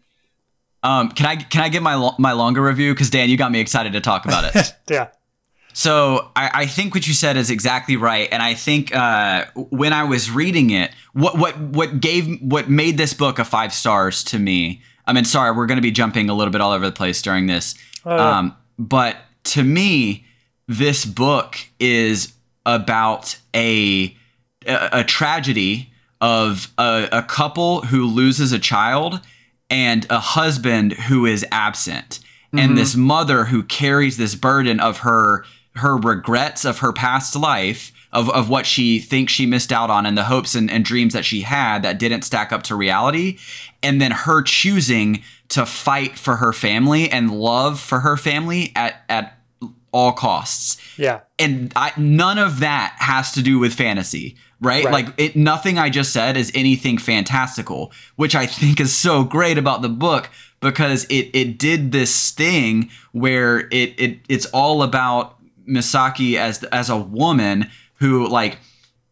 [0.83, 3.61] Um can i can i get my my longer review because dan you got me
[3.61, 5.09] excited to talk about it yeah.
[5.75, 9.93] So I, I think what you said is exactly right, and I think uh, when
[9.93, 14.25] I was reading it, what what what gave what made this book a five stars
[14.25, 14.83] to me.
[15.07, 17.23] I mean, sorry, we're going to be jumping a little bit all over the place
[17.23, 18.39] during this, Oh, yeah.
[18.39, 20.27] um, but to me,
[20.67, 22.33] this book is
[22.67, 24.17] about a
[24.67, 29.21] a, a tragedy of a, a couple who loses a child
[29.71, 32.21] and a husband who is absent.
[32.53, 33.03] And this mm-hmm.
[33.03, 35.45] mother who carries this burden of her
[35.77, 40.07] her regrets of her past life of, of what she thinks she missed out on
[40.07, 43.39] and the hopes and, and dreams that she had that didn't stack up to reality.
[43.83, 49.03] And then her choosing to fight for her family and love for her family at
[49.09, 49.35] at
[49.93, 50.77] all costs.
[50.99, 51.21] Yeah.
[51.39, 54.93] and I, none of that has to do with fantasy right, Right.
[54.93, 59.59] like it nothing i just said is anything fantastical which i think is so great
[59.59, 65.37] about the book because it it did this thing where it, it it's all about
[65.69, 68.59] Misaki as as a woman who like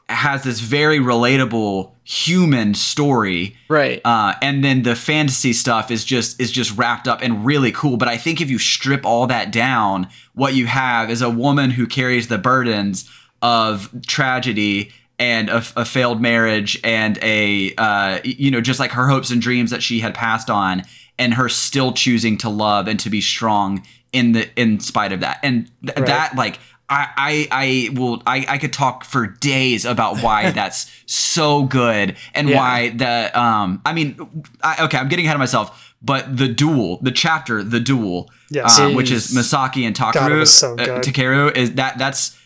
[0.09, 4.01] has this very relatable human story Right.
[4.05, 7.97] uh, and then the fantasy stuff is just is just wrapped up and really cool
[7.97, 11.71] but i think if you strip all that down what you have is a woman
[11.73, 13.11] who carries the burdens
[13.43, 19.09] of tragedy and a, a failed marriage and a uh, you know just like her
[19.09, 20.83] hopes and dreams that she had passed on
[21.19, 25.21] and her still choosing to love and to be strong in the in spite of
[25.21, 26.07] that and th- Right.
[26.07, 30.91] that like I, I I will I, I could talk for days about why that's
[31.07, 32.57] so good and Yeah.
[32.59, 36.99] why the um I mean I, okay I'm getting ahead of myself but the duel
[37.03, 38.79] the chapter the duel Yes.
[38.79, 41.03] um, which is Is- Misaki and Takeru God, it so uh, good.
[41.03, 42.46] Takeru is that that's w-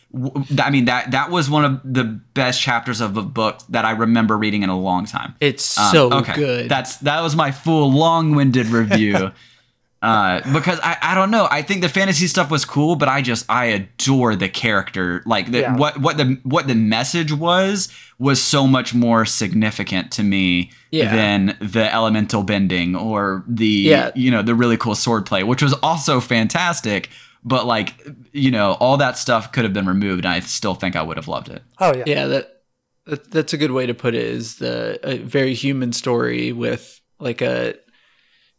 [0.59, 3.92] I mean that that was one of the best chapters of a book that I
[3.92, 5.35] remember reading in a long time.
[5.40, 6.35] it's Um, so okay.
[6.35, 6.68] good.
[6.68, 9.31] That's that was my full long-winded review.
[10.03, 11.46] uh, because I, I don't know.
[11.51, 15.23] I think the fantasy stuff was cool, but I just I adore the character.
[15.27, 15.77] Like the, Yeah.
[15.77, 21.14] what what the what the message was was so much more significant to me Yeah.
[21.14, 24.11] than the elemental bending or the Yeah.
[24.16, 27.11] you know the really cool swordplay, which was also fantastic.
[27.42, 27.94] But like
[28.33, 31.16] you know all that stuff could have been removed, and I still think I would
[31.16, 31.62] have loved it.
[31.79, 32.05] Oh yeah.
[32.07, 32.62] yeah, that,
[33.07, 34.24] that that's a good way to put it.
[34.24, 37.74] Is the a very human story with like a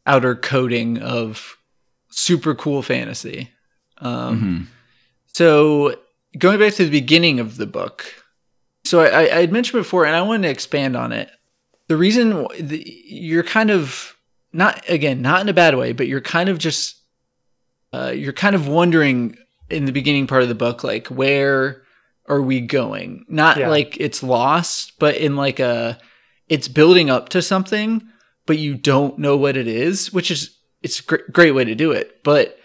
[0.07, 1.57] outer coating of
[2.09, 3.49] super cool fantasy.
[3.99, 4.67] Um, Mhm.
[5.33, 5.95] So
[6.37, 8.03] going back to the beginning of the book,
[8.83, 11.29] so I, I I had mentioned before, and I wanted to expand on it.
[11.87, 14.15] The reason the, you're kind of
[14.53, 16.97] not again not in a bad way, but you're kind of just
[17.93, 19.37] uh, you're kind of wondering
[19.69, 21.83] in the beginning part of the book, like where
[22.27, 23.25] are we going?
[23.27, 23.69] Not Yeah.
[23.69, 25.97] like it's lost, but in like a
[26.49, 28.01] it's building up to something,
[28.45, 31.75] but you don't know what it is, which is it's a gr- great way to
[31.75, 32.23] do it.
[32.23, 32.57] But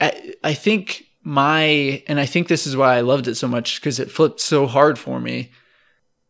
[0.00, 3.80] I, I think my and I think this is why I loved it so much
[3.80, 5.50] because it flipped so hard for me.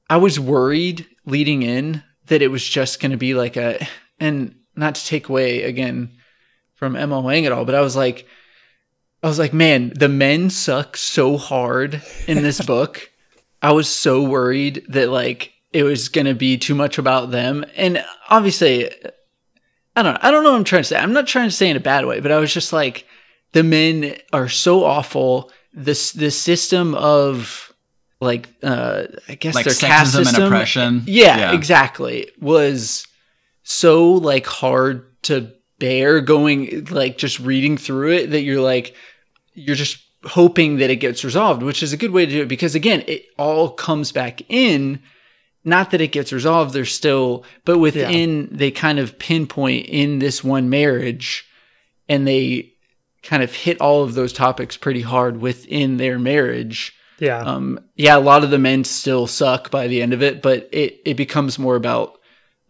[0.09, 3.87] I was worried leading in that it was just going to be like a
[4.21, 6.13] and not to take away again
[6.75, 8.27] from ML Wang at all, but I was like
[9.23, 13.11] I was like, man, the men suck so hard in this book.
[13.63, 17.65] I was so worried that like it was going to be too much about them.
[17.75, 18.91] And obviously
[19.97, 20.97] I don't I don't know what I'm trying to say.
[20.99, 23.07] I'm not trying to say in a bad way, but I was just like
[23.53, 25.51] the men are so awful.
[25.73, 27.73] This this system of
[28.21, 31.03] like uh I guess Like their caste sexism and oppression.
[31.07, 31.53] Yeah, Yeah.
[31.55, 32.31] exactly.
[32.41, 33.07] Was
[33.63, 35.53] so like hard to
[35.85, 38.95] bear going like just reading through it that you're like
[39.53, 42.49] you're just hoping that it gets resolved, which is a good way to do it
[42.49, 45.03] because again, it all comes back in.
[45.63, 50.43] Not that it gets resolved, there's still, but within they kind of pinpoint in this
[50.43, 51.47] one marriage
[52.09, 52.73] and they
[53.23, 56.95] kind of hit all of those topics pretty hard within their marriage.
[57.19, 57.41] Yeah.
[57.41, 60.69] Um, yeah, a lot of the men still suck by the end of it, but
[60.73, 62.19] it, it becomes more about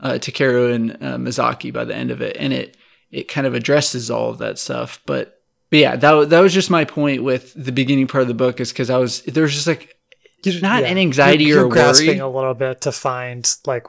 [0.00, 2.76] uh, Takeru and uh, Misaki by the end of it, and it
[3.14, 5.00] it kind of addresses all of that stuff.
[5.06, 8.34] But, but yeah, that that was just my point with the beginning part of the
[8.34, 9.96] book is because I was there was just like
[10.42, 12.18] You're- not an anxiety you're, or you're grasping worry.
[12.18, 13.86] a little bit to find like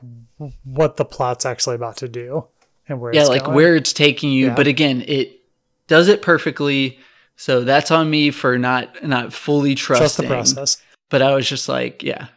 [0.64, 2.48] what the plot's actually about to do
[2.88, 3.56] and where yeah, it's like going.
[3.56, 4.48] where it's taking you.
[4.48, 4.56] Yeah.
[4.56, 5.42] But again, it
[5.88, 7.00] does it perfectly.
[7.36, 10.82] So that's on me for not not fully trust the process.
[11.10, 12.28] But I was just like, yeah,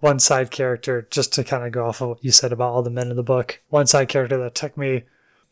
[0.00, 2.82] One side character, just to kind of go off of what you said about all
[2.82, 3.60] the men in the book.
[3.68, 5.02] One side character that took me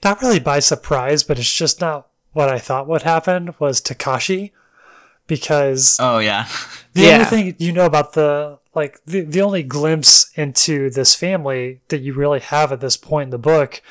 [0.03, 4.53] not really by surprise, but it's just not what I thought would happen was Takashi,
[5.27, 6.47] because Oh yeah.
[6.93, 7.13] The Yeah.
[7.15, 12.01] only thing you know about the like the, the only glimpse into this family that
[12.01, 13.83] you really have at this point in the book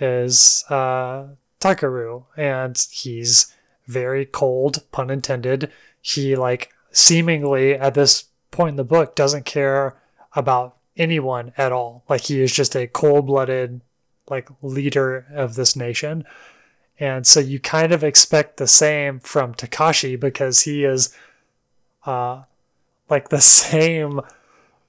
[0.00, 1.28] is uh
[1.60, 3.52] Takeru and he's
[3.86, 5.70] very cold, pun intended.
[6.00, 9.96] He like seemingly at this point in the book doesn't care
[10.34, 12.04] about anyone at all.
[12.08, 13.80] Like he is just a cold-blooded
[14.28, 16.24] like leader of this nation.
[16.98, 21.14] And so you kind of expect the same from Takashi because he is
[22.06, 22.42] uh,
[23.08, 24.20] like the same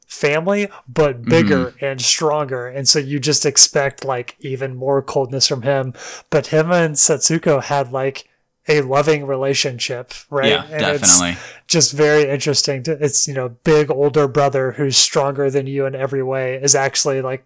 [0.07, 5.63] family but bigger and stronger and so you just expect like even more coldness from
[5.63, 5.93] him
[6.29, 8.29] but him and Setsuko had like
[8.67, 11.31] a loving relationship right Yeah, definitely.
[11.31, 15.87] it's just very interesting to, it's you know big older brother who's stronger than you
[15.87, 17.43] in every way is actually like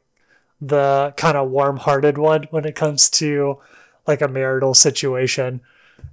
[0.61, 3.57] the kind of warm-hearted one when it comes to
[4.07, 5.61] like a marital situation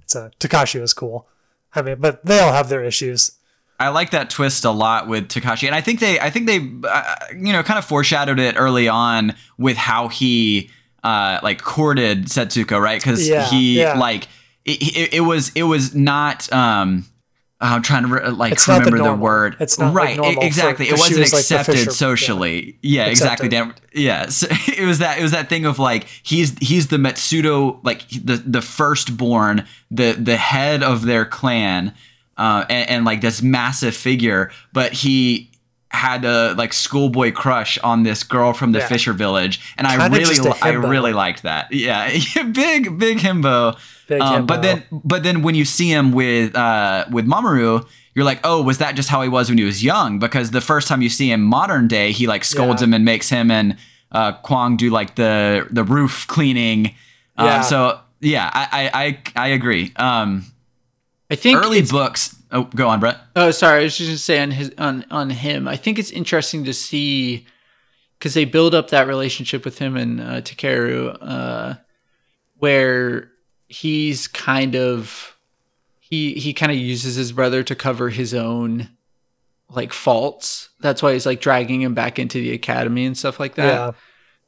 [0.05, 1.27] so Takashi was cool
[1.75, 3.31] I mean but they all have their issues
[3.79, 6.67] I like that twist a lot with Takashi, and I think they, I think they,
[6.89, 10.71] uh, you know, kind of foreshadowed it early on with how he,
[11.03, 12.99] uh, like courted Setsuko, right?
[12.99, 13.97] Because Yeah, he, yeah.
[13.97, 14.29] like,
[14.65, 17.05] it, it, it was, it was not, um,
[17.59, 19.17] I'm trying to re- like It's remember the, normal.
[19.17, 19.55] word.
[19.59, 20.13] It's not, like, right.
[20.13, 20.85] e- normal for- exactly.
[20.89, 22.77] it wasn't was, accepted Fisher- socially.
[22.83, 23.47] Yeah, exactly.
[23.47, 23.73] Accepted.
[23.75, 24.27] Dan- Yeah.
[24.27, 25.17] So it was that.
[25.17, 30.11] It was that thing of like he's he's the Matsuda, like the the firstborn, the
[30.13, 31.93] the head of their clan,
[32.37, 35.49] uh, and, and like this massive figure, but he
[35.89, 38.87] had a like schoolboy crush on this girl from the Yeah.
[38.87, 41.71] Fisher village, and I Kinda really just a I really liked that.
[41.73, 42.09] Yeah,
[42.51, 43.77] big big himbo.
[44.09, 48.39] Um, but then but then when you see him with uh with Mamoru, you're like,
[48.43, 50.17] oh, was that just how he was when he was young?
[50.19, 52.87] Because the first time you see him modern day, he like scolds Yeah.
[52.87, 53.75] him and makes him and
[54.11, 56.95] uh, Kwang do like the the roof cleaning.
[57.37, 57.61] Um, Yeah.
[57.61, 59.91] So yeah, I I I, I agree.
[59.97, 60.45] Um,
[61.29, 62.33] I think early books.
[62.49, 63.17] Oh, go on, Brett.
[63.35, 63.81] Oh, sorry.
[63.81, 65.67] I was just gonna say on his on on him.
[65.67, 67.45] I think it's interesting to see
[68.17, 71.75] because they build up that relationship with him and uh, Takeru, uh,
[72.57, 73.29] where
[73.67, 75.37] he's kind of
[75.99, 78.89] he he kind of uses his brother to cover his own
[79.69, 80.69] like faults.
[80.79, 83.95] That's why he's like dragging him back into the academy and stuff like that.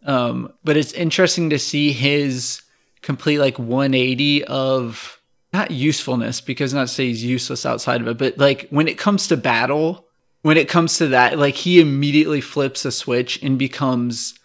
[0.05, 2.61] yeah, Um, but it's interesting to see his
[3.01, 5.19] complete like 180 of
[5.51, 8.97] not usefulness because not to say he's useless outside of it, but like when it
[8.97, 10.05] comes to battle,
[10.41, 14.38] when it comes to that, like he immediately flips a switch and becomes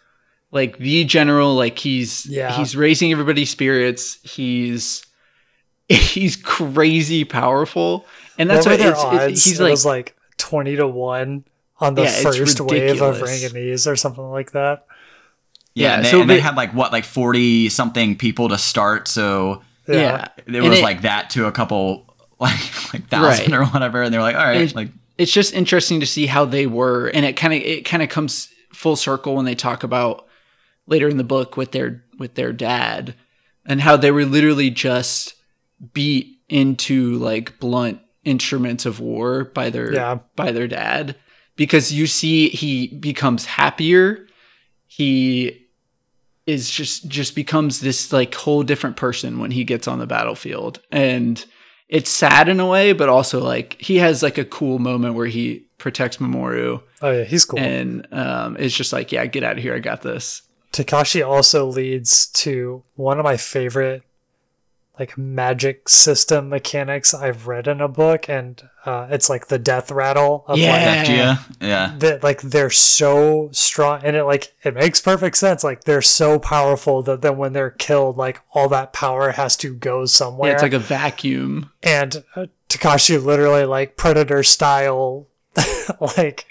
[0.54, 1.54] like the general.
[1.54, 2.56] Like he's Yeah.
[2.56, 4.18] he's raising everybody's spirits.
[4.22, 5.04] He's
[5.88, 8.06] he's crazy powerful,
[8.38, 9.44] and that's what why were their it's, it- odds?
[9.44, 11.44] he's it like was like twenty to one
[11.80, 13.52] on the Yeah, first wave of ridiculous.
[13.52, 14.86] Ranganese or something like that.
[15.74, 18.48] Yeah, Yeah, and they, so and they but- had like what like forty something people
[18.48, 20.58] to start, so Yeah, yeah.
[20.58, 22.06] it was it- like that to a couple
[22.40, 23.60] like like thousand Right.
[23.60, 24.88] or whatever, and they're like, all right, And- like
[25.18, 28.08] it's just interesting to see how they were and it kind of it kind of
[28.08, 30.23] comes full circle when they talk about
[30.86, 33.14] later in the book with their with their dad
[33.66, 35.34] and how they were literally just
[35.92, 40.18] beat into like blunt instruments of war by their Yeah.
[40.36, 41.16] by their dad.
[41.56, 44.26] Because you see he becomes happier.
[44.86, 45.66] He
[46.46, 50.80] is just just becomes this like whole different person when he gets on the battlefield.
[50.90, 51.44] And
[51.88, 55.26] it's sad in a way but also like he has like a cool moment where
[55.26, 56.82] he protects Mamoru.
[57.02, 57.58] Oh yeah, he's cool.
[57.58, 60.42] and um it's just like yeah get out of here I got this
[60.74, 64.02] Takashi also leads to one of my favorite
[64.98, 69.90] like magic system mechanics I've read in a book, and uh, it's like the death
[69.90, 70.70] rattle of Yeah.
[70.72, 71.94] like Jiya, yeah.
[71.98, 76.38] that like they're so strong and it like it makes perfect sense like they're so
[76.38, 80.50] powerful that then when they're killed like all that power has to go somewhere.
[80.50, 81.70] Yeah it's like a vacuum.
[81.82, 85.26] And uh, Takashi literally like predator style
[86.16, 86.46] like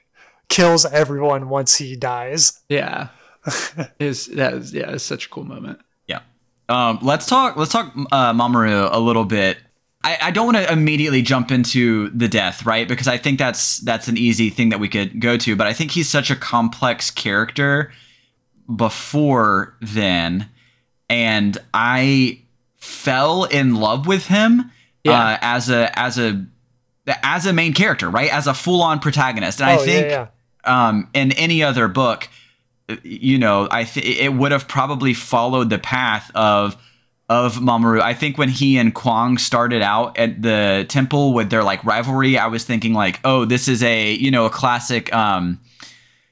[0.49, 2.59] kills everyone once he dies.
[2.67, 3.07] Yeah
[3.99, 6.19] is that is yeah it's such a cool moment Yeah.
[6.69, 7.57] Um, let's talk.
[7.57, 9.57] Let's talk uh, Mamoru a little bit.
[10.05, 12.87] I, I don't want to immediately jump into the death, right?
[12.87, 15.55] Because I think that's that's an easy thing that we could go to.
[15.55, 17.91] But I think he's such a complex character
[18.73, 20.49] before then,
[21.09, 22.41] and I
[22.77, 24.71] fell in love with him
[25.03, 25.11] Yeah.
[25.13, 26.45] uh, as a as a
[27.23, 28.31] as a main character, right?
[28.31, 29.61] As a full on protagonist.
[29.61, 30.27] And oh I think yeah,
[30.65, 30.87] yeah.
[30.87, 32.29] um, in any other book,
[33.03, 36.77] you know, I th- it would have probably followed the path of
[37.29, 38.01] of Mamoru.
[38.01, 42.37] I think when he and Kwang started out at the temple with their like rivalry,
[42.37, 45.13] I was thinking like, oh, this is a you know a classic.
[45.13, 45.59] Um,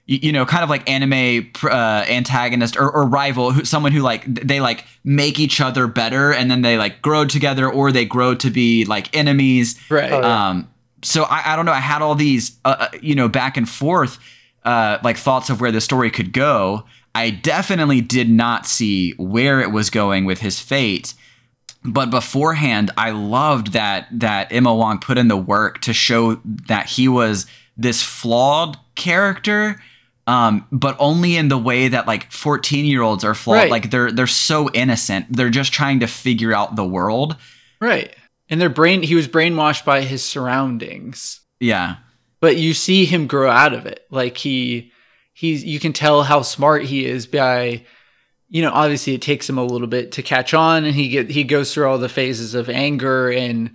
[0.08, 4.26] you know, kind of like anime uh, antagonist or, or rival, who, someone who like
[4.26, 8.36] they like make each other better, and then they like grow together, or they grow
[8.36, 9.80] to be like enemies.
[9.90, 10.22] right Oh.
[10.22, 10.68] Um,
[11.04, 11.72] so I, I don't know.
[11.72, 14.20] I had all these, uh, uh, you know, back and forth,
[14.64, 16.84] uh, like thoughts of where the story could go.
[17.14, 21.14] I definitely did not see where it was going with his fate.
[21.84, 26.36] But beforehand, I loved that that ML Wang put in the work to show
[26.68, 29.82] that he was this flawed character,
[30.28, 33.56] um, but only in the way that like fourteen year olds are flawed.
[33.58, 33.72] Right.
[33.72, 35.26] Like they're they're so innocent.
[35.36, 37.36] They're just trying to figure out the world.
[37.80, 38.16] right
[38.50, 41.96] and their brain he was brainwashed by his surroundings Yeah.
[42.42, 44.06] But you see him grow out of it.
[44.10, 44.92] Like he
[45.34, 47.86] he's you can tell how smart he is by
[48.50, 51.30] you know obviously it takes him a little bit to catch on and he get
[51.30, 53.74] he goes through all the phases of anger and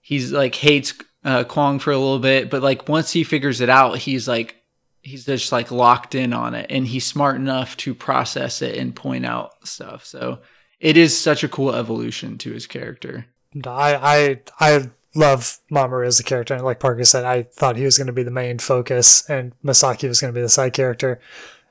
[0.00, 0.94] he's like hates
[1.24, 4.64] uh, Kwang for a little bit but like once he figures it out he's like
[5.04, 8.96] he's just like locked in on it and he's smart enough to process it and
[8.96, 10.04] point out stuff.
[10.04, 10.40] So
[10.80, 13.26] it is such a cool evolution to his character.
[13.64, 16.54] I I I love Mamoru as a character.
[16.54, 19.52] And like Parker said, I thought he was going to be the main focus, and
[19.64, 21.20] Misaki was going to be the side character.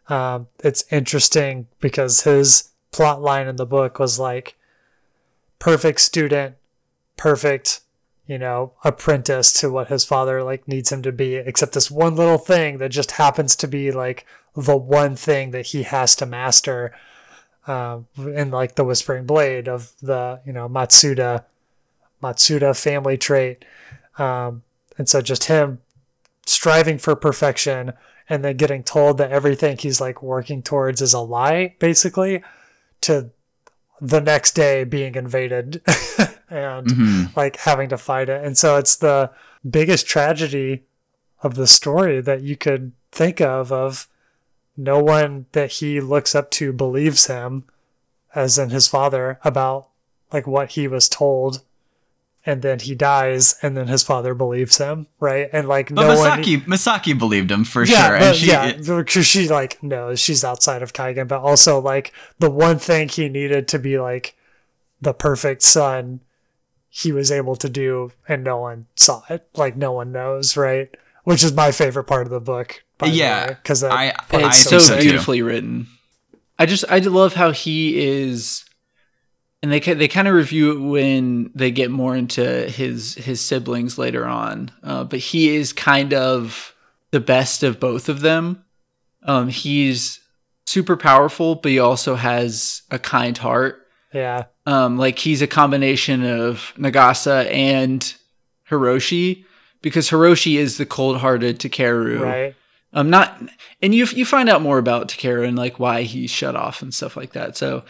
[0.10, 4.56] Um, it's interesting because his plot line in the book was like
[5.60, 6.56] perfect student,
[7.18, 7.82] perfect
[8.26, 12.16] you know, apprentice to what his father like needs him to be, except this one
[12.16, 14.26] little thing that just happens to be like
[14.56, 16.94] the one thing that he has to master.
[17.66, 21.46] Um, in like the Whispering Blade of the you know Matsuda,
[22.24, 23.66] Matsuda family trait,
[24.18, 24.64] um,
[24.98, 25.80] and so just him
[26.46, 27.94] striving for perfection
[28.30, 32.42] and then getting told that everything he's like working towards is a lie, basically,
[33.02, 33.30] to
[34.02, 35.82] the next day being invaded
[36.50, 37.36] and Mhm.
[37.36, 38.44] like having to fight it.
[38.44, 39.30] And so it's the
[39.70, 40.84] biggest tragedy
[41.42, 44.08] of the story that you could think of of
[44.76, 47.66] no one that he looks up to believes him
[48.34, 49.88] as in his father about
[50.32, 51.62] like what he was told
[52.46, 56.18] and then he dies and then his father believes him right and like But no
[56.20, 59.82] one Misaki, Misaki believed him for yeah, sure, but, and she, yeah, because she like
[59.82, 64.00] knows she's outside of Kaigen, but also like the one thing he needed to be
[64.00, 64.36] like
[65.02, 66.22] the perfect son,
[66.90, 69.48] he was able to do, and no one saw it.
[69.56, 70.90] Like no one knows, right?
[71.24, 72.84] Which is my favorite part of the book.
[73.06, 75.88] Yeah, because I- I it's so so, beautifully written.
[76.58, 78.64] I just I love how he is,
[79.64, 83.98] and they they kind of review it when they get more into his his siblings
[83.98, 84.70] later on.
[84.84, 86.76] Uh, but he is kind of
[87.12, 88.66] the best of both of them.
[89.24, 90.20] Um, he's
[90.66, 93.88] super powerful, but he also has a kind heart.
[94.14, 98.14] yeah, Um, like he's a combination of Nagasa and
[98.70, 99.46] Hiroshi,
[99.82, 102.56] because Hiroshi is the cold-hearted Takeru right.
[102.92, 103.42] um not
[103.82, 106.94] and you you find out more about Takeru and like why he's shut off and
[106.94, 107.84] stuff like that so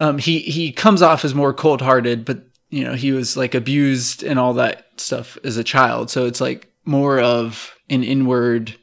[0.00, 4.22] um he he comes off as more cold-hearted but you know he was like abused
[4.22, 8.74] and all that stuff as a child so it's like more of an inward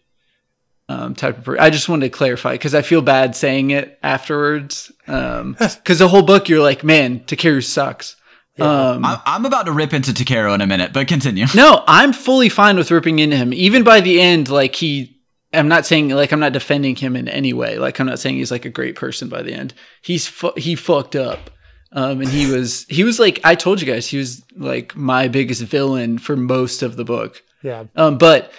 [0.89, 3.99] um type of per- I just wanted to clarify because I feel bad saying it
[4.03, 8.15] afterwards um because the whole book you're like man Takeru sucks
[8.59, 11.45] um I, I'm about to rip into Takeru in a minute, but continue.
[11.55, 13.53] no, I'm fully fine with ripping into him.
[13.53, 15.10] Even by the end, like he,
[15.53, 17.77] I'm not saying like I'm not defending him in any way.
[17.77, 19.73] Like I'm not saying he's like a great person by the end.
[20.01, 21.49] He's fu- he fucked up,
[21.91, 25.27] um, and he was he was like I told you guys he was like my
[25.27, 27.43] biggest villain for most of the book.
[27.63, 28.51] Yeah, Um, but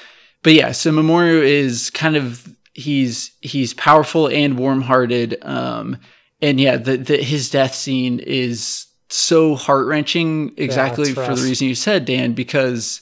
[0.42, 5.38] but yeah, so Mamoru is kind of he's he's powerful and warm-hearted.
[5.42, 5.98] Um,
[6.40, 11.68] and yeah, the, the his death scene is so heart-wrenching exactly it's for the reason
[11.68, 13.01] you said, Dan, because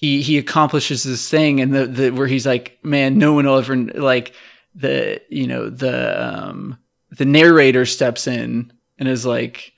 [0.00, 3.58] he he accomplishes this thing and the, the where he's like, man, no one will
[3.58, 4.32] ever like
[4.74, 6.78] the you know the um
[7.10, 9.72] the narrator steps in and is like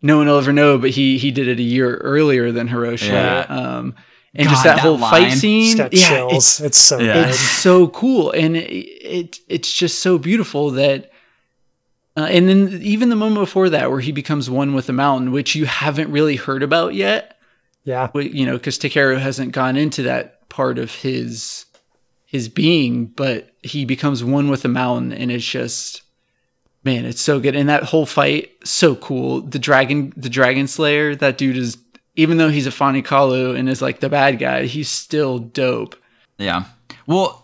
[0.00, 3.08] no one will ever know, but he he did it a year earlier than Hiroshi.
[3.08, 3.40] Yeah.
[3.40, 3.94] Um,
[4.34, 6.32] and God, just that, that whole fight scene, yeah, chills.
[6.34, 7.14] it's It's, so Yeah.
[7.14, 7.28] good.
[7.30, 11.10] it's so cool, and it, it it's just so beautiful that.
[12.16, 15.30] Uh, and then even the moment before that, where he becomes one with the mountain,
[15.30, 17.37] which you haven't really heard about yet,
[17.88, 21.64] Yeah, Wh- you know, because Takeru hasn't gone into that part of his
[22.26, 26.02] his being, but he becomes one with the mountain, and it's just
[26.84, 27.56] man, it's so good.
[27.56, 29.40] And that whole fight, so cool.
[29.40, 31.78] The dragon, the dragon slayer, that dude is
[32.14, 35.96] even though he's a Fanikalu and is like the bad guy, he's still dope.
[36.36, 36.64] Yeah.
[37.06, 37.42] Well,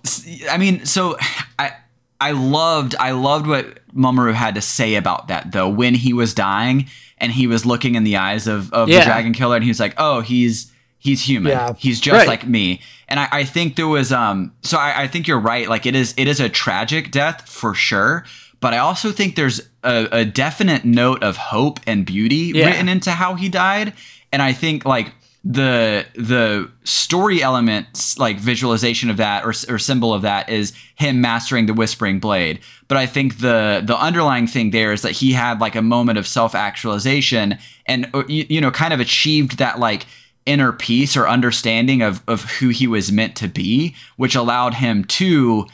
[0.51, 1.17] I mean, so
[1.59, 1.73] I
[2.21, 6.35] I loved I loved what Mamoru had to say about that though when he was
[6.35, 6.91] dying
[7.25, 9.01] and he was looking in the eyes of, of Yeah.
[9.01, 11.51] the dragon killer and he was like, "Oh, he's he's human.
[11.53, 11.73] Yeah.
[11.77, 12.29] He's just Right.
[12.29, 15.69] like me." And I, I think there was um so I, I think you're right.
[15.69, 18.25] Like it is it is a tragic death for sure.
[18.61, 22.67] But I also think there's a, a definite note of hope and beauty Yeah.
[22.67, 23.93] written into how he died.
[24.33, 25.13] And I think like
[25.45, 31.21] the the story elements like visualization of that or, or symbol of that is him
[31.21, 32.61] mastering the whispering blade.
[32.89, 36.19] But i think the the underlying thing there is that he had like a moment
[36.19, 40.07] of self-actualization and uh, you, you know kind of achieved that like
[40.47, 45.05] inner peace or understanding of of who he was meant to be which allowed him
[45.05, 45.67] to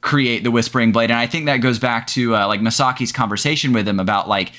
[0.00, 1.12] create the whispering blade.
[1.12, 4.52] And i think that goes back to uh, like misaki's conversation with him about like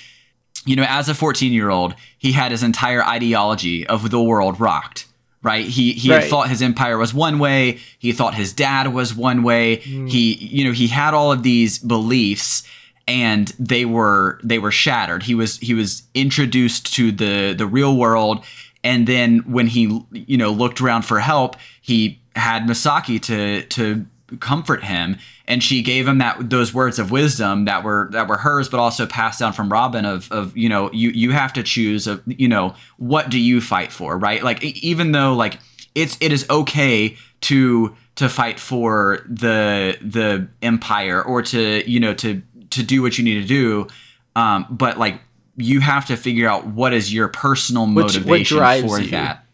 [0.66, 4.59] you know, as a 14 year old, he had his entire ideology of the world
[4.59, 5.05] rocked.
[5.41, 5.66] Right.
[5.66, 6.30] He he Right.
[6.30, 7.80] thought his empire was one way.
[7.99, 9.78] He thought his dad was one way.
[9.78, 10.09] Mm.
[10.09, 12.64] He you know he had all of these beliefs,
[13.09, 15.24] and they were they were shattered.
[15.24, 18.45] He was he was introduced to the the real world,
[18.86, 24.05] and then when he you know looked around for help, he had Misaki to to
[24.40, 25.18] comfort him.
[25.48, 28.80] And she gave him that those words of wisdom that were that were hers but
[28.80, 32.22] also passed down from Robin of of you know you you have to choose of
[32.26, 34.44] you know what do you fight for right?
[34.44, 35.60] Like even though like
[35.96, 42.14] it's it is okay to to fight for the the empire or to you know
[42.14, 43.88] to to do what you need to do
[44.36, 45.20] um but like
[45.58, 49.12] you have to figure out what is your personal Which- what motivation for you.
[49.12, 49.46] that.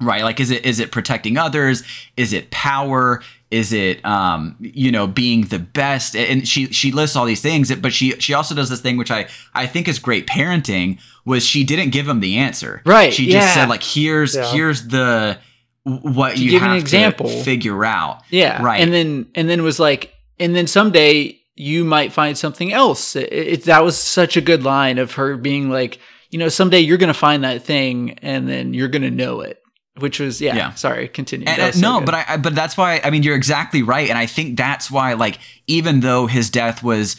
[0.00, 1.82] Right like is it is it protecting others?
[2.16, 3.22] Is it power
[3.58, 7.74] is it um you know being the best and she she lists all these things
[7.76, 9.20] but she she also does this thing which i
[9.54, 13.46] i think is great parenting was she didn't give him the answer Right, she just
[13.46, 13.54] yeah.
[13.54, 14.52] said like here's Yeah.
[14.52, 15.38] here's the
[15.84, 17.28] what you give an example.
[17.28, 18.62] to figure out Yeah.
[18.62, 18.80] Right.
[18.82, 23.14] And then and then was like, and then someday you might find something else.
[23.16, 25.98] It, it- that was such a good line of her being like,
[26.30, 29.62] you know, someday you're gonna find that thing, and then you're gonna know it.
[29.98, 30.56] Which was yeah.
[30.56, 30.74] Yeah.
[30.74, 31.46] Sorry, continue.
[31.46, 32.06] And, uh, so no, good.
[32.06, 34.90] but I, I but that's why I mean you're exactly right, and I think that's
[34.90, 35.38] why like
[35.68, 37.16] even though his death was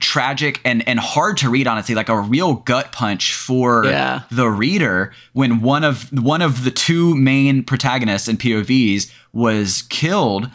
[0.00, 4.22] tragic and and hard to read honestly like a real gut punch for Yeah.
[4.30, 10.50] the reader when one of one of the two main protagonists and povs was killed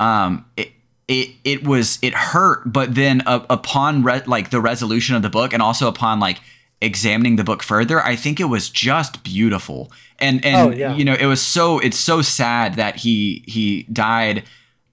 [0.00, 0.72] um it
[1.06, 5.30] it, it was it hurt but then uh, upon re- like the resolution of the
[5.30, 6.40] book and also upon like
[6.80, 10.94] examining the book further i think it was just beautiful and and Oh, yeah.
[10.94, 14.44] you know it was so it's so sad that he he died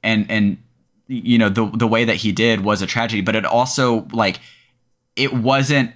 [0.01, 0.57] and and
[1.07, 4.39] you know the the way that he did was a tragedy but it also like
[5.15, 5.91] it wasn't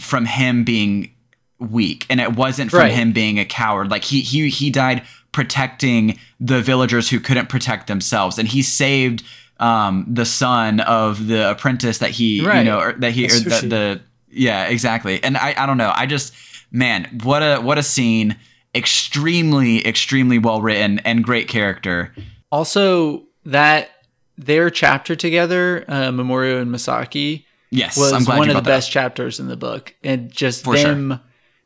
[0.00, 1.10] from him being
[1.58, 2.92] weak and it wasn't from Right.
[2.92, 5.02] him being a coward like he he he died
[5.32, 9.22] protecting the villagers who couldn't protect themselves and he saved
[9.58, 13.66] um the son of the apprentice that he you know or that he or the,
[13.68, 14.00] the
[14.30, 15.22] yeah exactly.
[15.22, 15.92] And i i don't know.
[15.94, 16.34] I just
[16.70, 18.36] man what a what a scene.
[18.74, 22.14] Extremely extremely well written and great character.
[22.52, 23.90] Also that
[24.38, 28.68] their chapter together, uh, Mamoru and Misaki, yes was i'm glad one of the that
[28.68, 29.94] best chapters in the book.
[30.02, 30.88] And just For sure.
[30.88, 31.20] them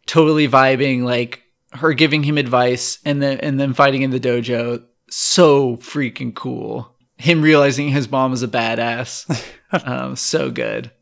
[0.06, 1.42] totally vibing like
[1.72, 4.82] her giving him advice and then and then fighting in the dojo.
[5.10, 6.94] So freaking cool.
[7.16, 9.26] Him realizing his mom is a badass.
[9.82, 10.92] Um, so good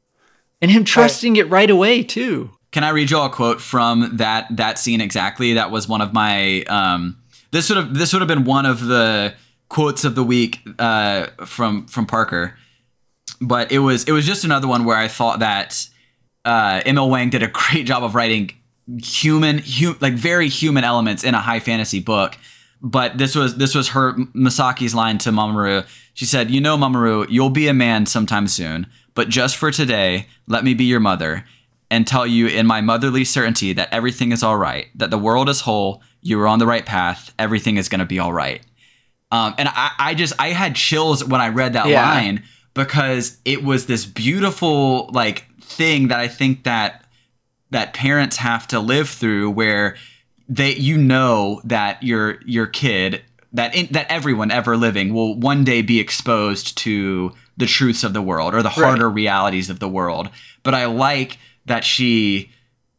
[0.62, 4.16] and him trusting it right away too Can I read you all a quote from
[4.16, 5.52] that that scene exactly?
[5.54, 7.18] That was one of my um
[7.50, 9.34] this would have this would have been one of the
[9.68, 12.56] quotes of the week uh from from Parker.
[13.40, 15.86] But it was it was just another one where I thought that
[16.46, 18.52] uh ML Wang did a great job of writing
[19.02, 22.36] human hu- like very human elements in a high fantasy book.
[22.80, 25.86] But this was this was her Misaki's line to Mamoru.
[26.14, 30.26] She said, "You know, Mamoru, you'll be a man sometime soon, but just for today,
[30.46, 31.44] let me be your mother
[31.90, 35.48] and tell you in my motherly certainty that everything is all right, that the world
[35.48, 38.62] is whole, you are on the right path, everything is going to be all right."
[39.30, 42.02] Um, and I, I just I had chills when I read that Yeah.
[42.02, 42.42] line
[42.74, 47.04] because it was this beautiful like thing that I think that
[47.70, 49.96] that parents have to live through where
[50.48, 53.22] they you know that your your kid
[53.54, 58.12] that in, that everyone ever living will one day be exposed to the truths of
[58.12, 60.28] the world or the harder realities of the world
[60.62, 62.50] but i like that she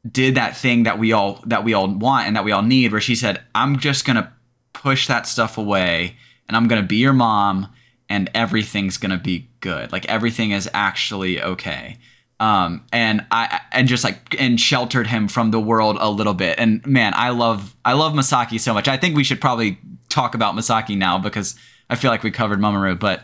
[0.09, 2.91] did that thing that we all that we all want and that we all need
[2.91, 4.31] where she said i'm just going to
[4.73, 6.15] push that stuff away
[6.47, 7.67] and i'm going to be your mom
[8.09, 11.97] and everything's going to be good like everything is actually okay
[12.43, 16.59] um, and I and just like and sheltered him from the world a little bit.
[16.59, 18.89] And man, I love I love Misaki so much.
[18.89, 19.77] I think we should probably
[20.09, 21.57] talk about Misaki now because
[21.89, 23.21] I feel like we covered Mamoru, but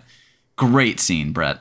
[0.60, 1.60] great scene, Brett.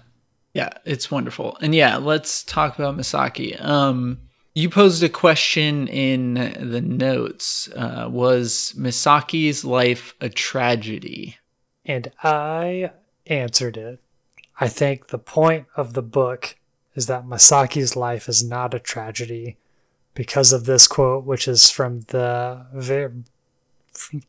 [0.55, 1.57] Yeah, it's wonderful.
[1.61, 3.63] And yeah, let's talk about Misaki.
[3.65, 4.19] Um,
[4.55, 7.69] you posed a question in the notes.
[7.77, 11.37] Uh, was Misaki's life a tragedy?
[11.87, 12.91] And I
[13.27, 14.01] answered it.
[14.59, 16.57] I think the point of the book
[16.97, 19.59] is that Misaki's life is not a tragedy
[20.15, 23.13] because of this quote, which is from the very.
[23.93, 24.25] From,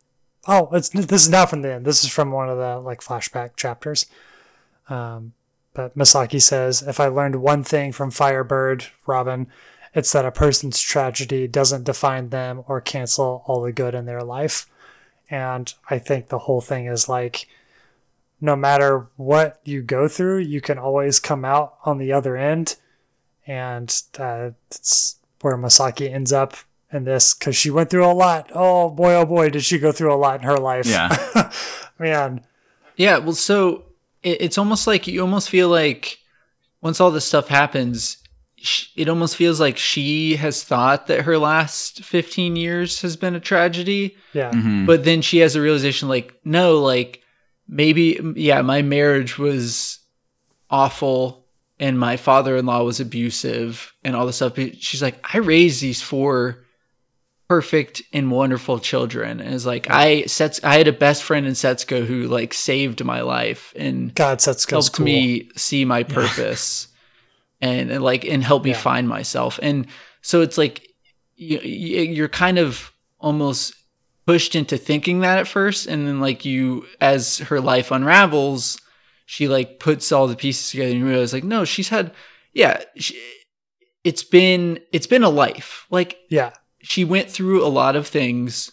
[0.48, 1.86] oh, it's this is not from the end.
[1.86, 4.06] This is from one of the like flashback chapters.
[4.90, 5.34] Um,
[5.74, 9.48] but Misaki says, "If I learned one thing from Firebird, Robin,
[9.94, 14.24] it's that a person's tragedy doesn't define them or cancel all the good in their
[14.24, 14.66] life."
[15.30, 17.48] And I think the whole thing is like,
[18.42, 22.78] no matter what you go through, you can always come out on the other end.
[23.46, 26.56] And uh, that's where Misaki ends up
[26.92, 28.50] in this because she went through a lot.
[28.54, 30.88] Oh boy, oh boy, did she go through a lot in her life.
[30.88, 31.52] Yeah.
[32.00, 32.46] Man.
[32.96, 33.86] Yeah, well, so
[34.24, 36.18] it, it's almost like you almost feel like
[36.82, 38.18] once all this stuff happens,
[38.96, 43.40] it almost feels like she has thought that her last 15 years has been a
[43.40, 44.16] tragedy.
[44.34, 44.52] Yeah.
[44.52, 44.86] Mhm.
[44.86, 47.22] but then she has a realization like no like
[47.68, 50.00] maybe yeah my marriage was
[50.70, 51.46] awful
[51.80, 56.02] and my father-in-law was abusive and all this stuff but she's like i raised these
[56.02, 56.64] four
[57.50, 61.54] perfect and wonderful children and it's like i sets i had a best friend in
[61.54, 65.06] setsuko who like saved my life and God, Setsuko's helped cool.
[65.06, 66.88] me see my purpose
[67.62, 68.78] and, and like and help me Yeah.
[68.78, 69.88] find myself and
[70.22, 70.88] so it's like
[71.38, 73.74] you- you're kind of almost
[74.28, 78.80] pushed into thinking that at first and then like you as her life unravels
[79.26, 82.12] she like puts all the pieces together and you realize like no she's had
[82.54, 83.20] yeah she,
[84.04, 86.52] it's been it's been a life like Yeah.
[86.90, 88.72] She went through a lot of things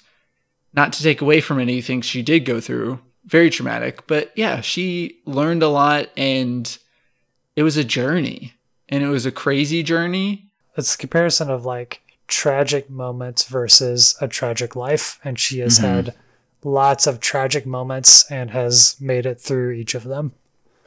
[0.72, 5.18] not to take away from anything she did go through very traumatic but yeah she
[5.26, 6.78] learned a lot and
[7.56, 8.54] it was a journey
[8.88, 14.26] and it was a crazy journey It's a comparison of like tragic moments versus a
[14.28, 15.18] tragic life.
[15.24, 15.82] And she has Mhm.
[15.82, 16.14] had
[16.64, 20.32] lots of tragic moments and has made it through each of them.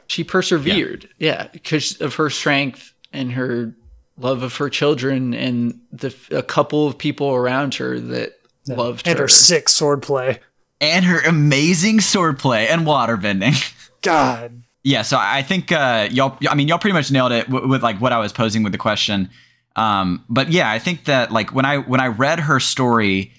[0.06, 3.74] she persevered yeah because of her strength and her
[4.20, 9.06] love of her children and the a couple of people around her that loved and
[9.06, 10.38] her And her sick swordplay.
[10.80, 13.56] and her amazing swordplay and waterbending.
[14.02, 14.62] God.
[14.82, 16.38] Yeah, so I think uh, y'all.
[16.48, 18.72] I mean, y'all pretty much nailed it with, with like what I was posing with
[18.72, 19.28] the question.
[19.76, 23.32] Um, but yeah, I think that like when I when I read her story,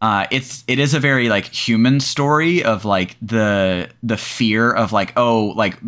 [0.00, 4.92] uh, it's it is a very like human story of like the the fear of
[4.92, 5.78] like oh like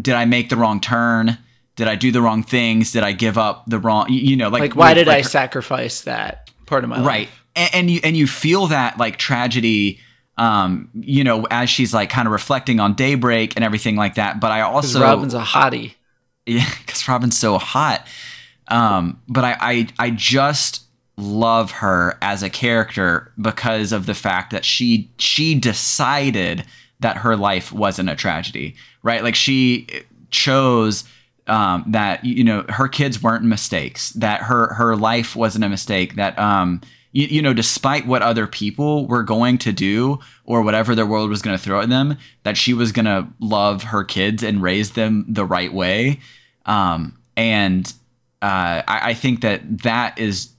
[0.00, 1.36] did I make the wrong turn?
[1.78, 2.90] Did I do the wrong things?
[2.90, 4.06] Did I give up the wrong?
[4.10, 7.44] You, know, like like why did like, i sacrifice that part of my right life
[7.54, 10.00] and, and you and you feel that like tragedy
[10.36, 14.40] um you know as she's like kind of reflecting on daybreak and everything like that
[14.40, 15.94] but i also robin's a hottie
[16.46, 18.06] yeah because robin's so hot
[18.68, 20.82] um but I, I i just
[21.16, 26.64] love her as a character because of the fact that she she decided
[27.00, 29.86] that her life wasn't a tragedy right like she
[30.30, 31.04] chose
[31.48, 36.16] um, that you know her kids weren't mistakes that her her life wasn't a mistake
[36.16, 36.80] that um
[37.12, 41.30] you, you know despite what other people were going to do or whatever the world
[41.30, 44.62] was going to throw at them that she was going to love her kids and
[44.62, 46.20] raise them the right way.
[46.66, 47.86] Um and
[48.42, 50.50] uh I, I think that that is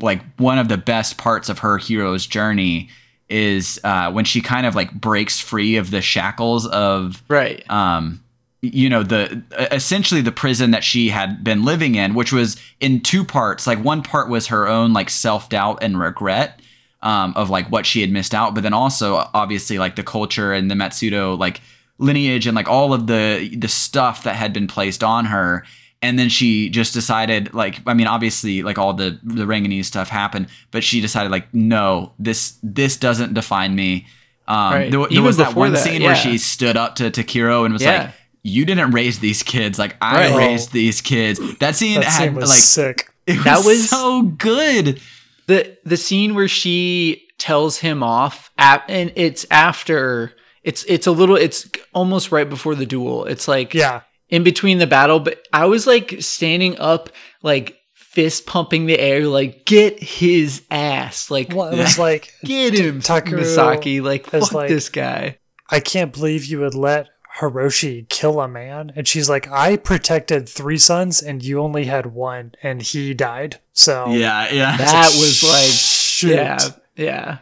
[0.00, 2.88] like one of the best parts of her hero's journey
[3.28, 7.64] is uh, when she kind of like breaks free of the shackles of right.
[7.70, 8.22] um
[8.62, 9.42] you know the
[9.72, 13.82] essentially the prison that she had been living in which was in two parts like
[13.82, 16.60] one part was her own like self-doubt and regret
[17.02, 20.52] um, of like what she had missed out but then also obviously like the culture
[20.52, 21.62] and the matsuda like
[21.98, 25.64] lineage and like all of the the stuff that had been placed on her
[26.02, 30.10] and then she just decided like i mean obviously like all the the ranganese stuff
[30.10, 34.06] happened but she decided like no this this doesn't define me
[34.48, 34.90] um Right.
[34.90, 36.08] there, there was that one that, scene yeah.
[36.08, 38.02] where she stood up to Takeru and was Yeah.
[38.04, 40.36] like you didn't raise these kids like I Right.
[40.36, 41.40] raised these kids.
[41.58, 43.08] That scene That had was like sick.
[43.26, 45.00] it was, That was- so good.
[45.46, 50.32] the the scene where she tells him off at, and it's after
[50.62, 54.02] it's it's a little it's almost right before the duel it's like Yeah.
[54.28, 57.08] in between the battle but i was like standing up
[57.42, 62.74] like fist pumping the air like get his ass like Well, it was like, get
[62.78, 65.38] him Tucker misaki like fuck like- this guy
[65.70, 67.08] I can't believe you would let
[67.38, 68.92] Hiroshi kill a man.
[68.96, 73.60] And she's like, I protected three sons and you only had one and he died.
[73.72, 74.76] So Yeah, yeah.
[74.76, 76.34] that was like Shoot.
[76.34, 76.58] yeah
[76.96, 77.38] yeah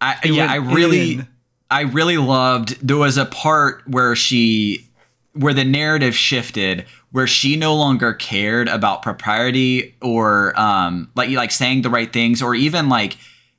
[0.00, 1.28] I, He yeah, I really, in.
[1.70, 2.86] I really loved.
[2.86, 4.88] There was a part where she,
[5.32, 11.50] where the narrative shifted, where she no longer cared about propriety or um, like like
[11.50, 13.16] saying the right things, or even like,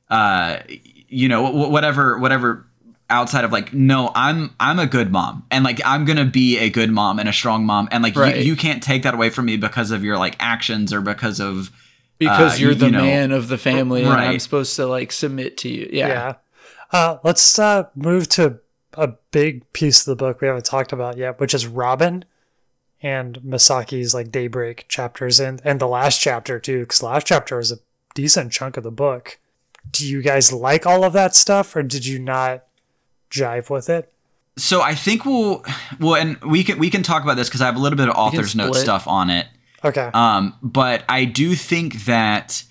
[0.10, 0.58] uh,
[1.08, 2.68] you know, whatever, whatever.
[3.10, 6.70] Outside of like, no, I'm I'm a good mom, and like I'm gonna be a
[6.70, 8.38] good mom and a strong mom, and like Right.
[8.38, 11.40] you, you can't take that away from me because of your like actions or because
[11.40, 11.70] of
[12.18, 14.86] because Uh, you're you- the you know, man of the family and i'm supposed to
[14.88, 16.08] like submit to you Yeah.
[16.08, 16.34] yeah,
[16.92, 18.60] Uh, let's uh, move to
[18.94, 22.24] a big piece of the book we haven't talked about yet, which is Robin
[23.02, 27.72] and Misaki's like Daybreak chapters and, and the last chapter too, because last chapter is
[27.72, 27.78] a
[28.16, 29.40] decent chunk of the book.
[29.92, 32.64] Do you guys like all of that stuff or did you not
[33.34, 34.14] jive with it?
[34.58, 35.66] So I think we'll
[36.00, 38.08] well, and we can we can talk about this because I have a little bit
[38.08, 39.48] of author's note stuff on it.
[39.84, 40.10] Okay.
[40.14, 42.64] Um, but I do think that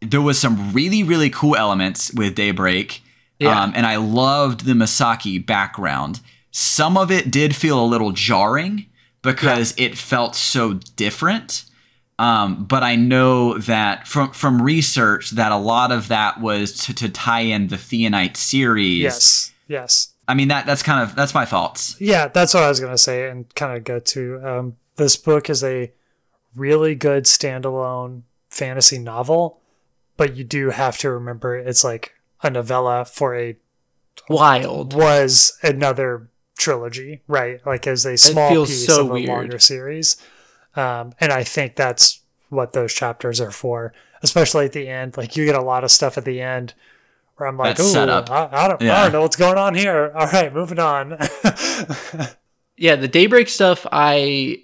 [0.00, 3.02] there was some really really cool elements with Daybreak.
[3.38, 3.60] Yeah.
[3.60, 6.20] Um, and I loved the Misaki background.
[6.50, 8.86] Some of it did feel a little jarring
[9.22, 11.64] because it felt so different.
[12.18, 16.94] Um, but I know that from from research that a lot of that was to,
[16.94, 19.02] to tie in the Theonite series.
[19.02, 19.52] yes.
[19.68, 20.14] Yes.
[20.28, 21.96] I mean that that's kind of that's my thoughts.
[22.00, 24.40] Yeah, that's what I was gonna say, and kind of go to.
[24.46, 25.92] Um, this book is a
[26.54, 29.60] really good standalone fantasy novel,
[30.16, 33.56] but you do have to remember it's like a novella for a
[34.28, 37.64] wild was another trilogy, right?
[37.64, 39.28] Like as a small piece so of a weird.
[39.28, 40.16] longer series,
[40.74, 43.92] um, and I think that's what those chapters are for,
[44.22, 45.16] especially at the end.
[45.16, 46.74] Like you get a lot of stuff at the end
[47.36, 48.00] where I'm like, That's oh.
[48.00, 50.12] I, I don't, I don't know what's going on here.
[50.14, 51.18] All right, moving on.
[52.76, 54.58] Yeah, the Daybreak stuff I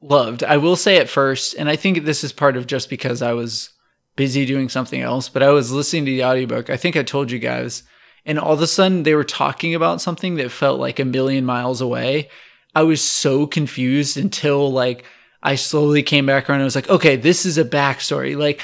[0.00, 0.44] loved.
[0.44, 3.32] I will say at first, and I think this is part of just because I
[3.32, 3.70] was
[4.16, 6.70] busy doing something else, but I was listening to the audiobook.
[6.70, 7.82] I think I told you guys.
[8.24, 11.44] And all of a sudden they were talking about something that felt like a million
[11.44, 12.28] miles away.
[12.74, 15.04] I was so confused until like
[15.42, 18.36] I slowly came back around and I was like, okay, this is a backstory.
[18.36, 18.60] Like,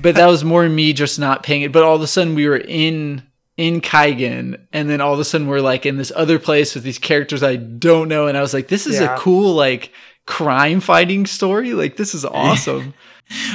[0.00, 1.72] but that was more me just not paying it.
[1.72, 3.22] But all of a sudden we were in
[3.58, 6.84] in Kaigen, and then all of a sudden we're like in this other place with
[6.84, 9.14] these characters I don't know, and I was like, this is Yeah.
[9.14, 9.90] a cool like
[10.26, 11.72] crime fighting story.
[11.74, 12.94] Like this is awesome.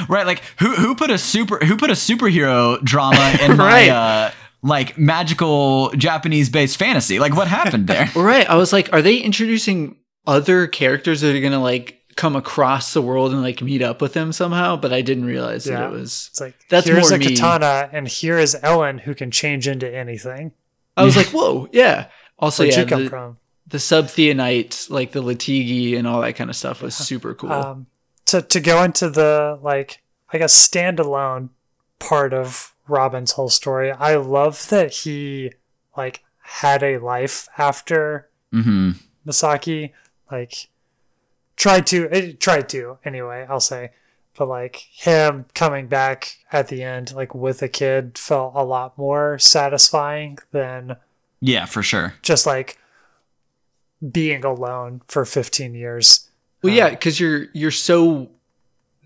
[0.08, 4.30] Right, like who who put a super who put a superhero drama in my uh
[4.60, 7.20] like magical Japanese based fantasy?
[7.20, 8.10] Like what happened there?
[8.16, 8.48] right.
[8.50, 9.96] I was like, are they introducing
[10.26, 14.12] other characters that are gonna like come across the world and like meet up with
[14.12, 14.76] him somehow?
[14.76, 16.28] But I didn't realize that it was.
[16.32, 17.28] It's like That's here's more a me.
[17.28, 20.52] katana, and here is Ellen who can change into anything.
[20.96, 22.08] I was like, whoa, yeah.
[22.38, 23.38] Also, Where'd yeah, you come the, from?
[23.68, 27.52] the subtheonite, like the Latigi and all that kind of stuff was super cool.
[27.52, 27.86] Um,
[28.26, 30.02] to to go into the like,
[30.32, 31.50] I guess standalone
[32.00, 33.92] part of Robin's whole story.
[33.92, 35.52] I love that he
[35.96, 38.92] like had a life after hmm
[39.26, 39.92] Misaki.
[40.30, 40.68] Like
[41.58, 43.44] tried to eh, tried to anyway.
[43.48, 43.90] I'll say,
[44.38, 48.96] but like him coming back at the end, like with a kid, felt a lot
[48.96, 50.96] more satisfying than
[51.40, 52.14] Yeah, for sure.
[52.22, 52.78] just like
[54.12, 56.30] being alone for 15 years.
[56.62, 58.30] Well, yeah, because you're you're so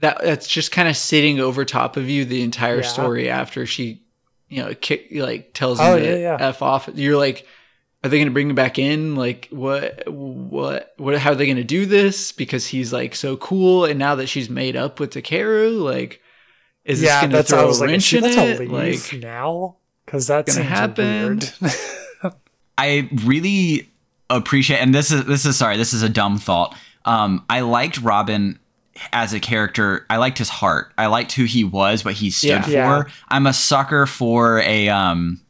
[0.01, 2.87] that that's just kind of sitting over top of you the entire Yeah.
[2.89, 4.03] story after she,
[4.49, 6.37] you know, kick like tells Oh, to yeah, yeah.
[6.49, 6.89] f off.
[6.95, 7.47] You're like,
[8.05, 9.15] are they going to bring him back in?
[9.15, 11.19] Like, what, what, what?
[11.19, 12.33] How are they going to do this?
[12.33, 16.21] Because he's like so cool, and now that she's made up with Takeru, like,
[16.85, 18.71] is this yeah, going to I throw was a like, is wrench she in it?
[18.71, 19.77] Like, now?
[20.05, 21.41] Because that's gonna happen.
[22.79, 23.89] I really
[24.29, 26.77] appreciate, and this is this is sorry, this is a dumb thought.
[27.05, 28.59] Um, I liked Robin
[29.13, 30.07] as a character.
[30.11, 30.93] I liked his heart.
[30.99, 32.63] I liked who he was, what he stood Yeah.
[32.63, 32.73] for.
[33.09, 33.15] Yeah.
[33.29, 35.41] I'm a sucker for a um,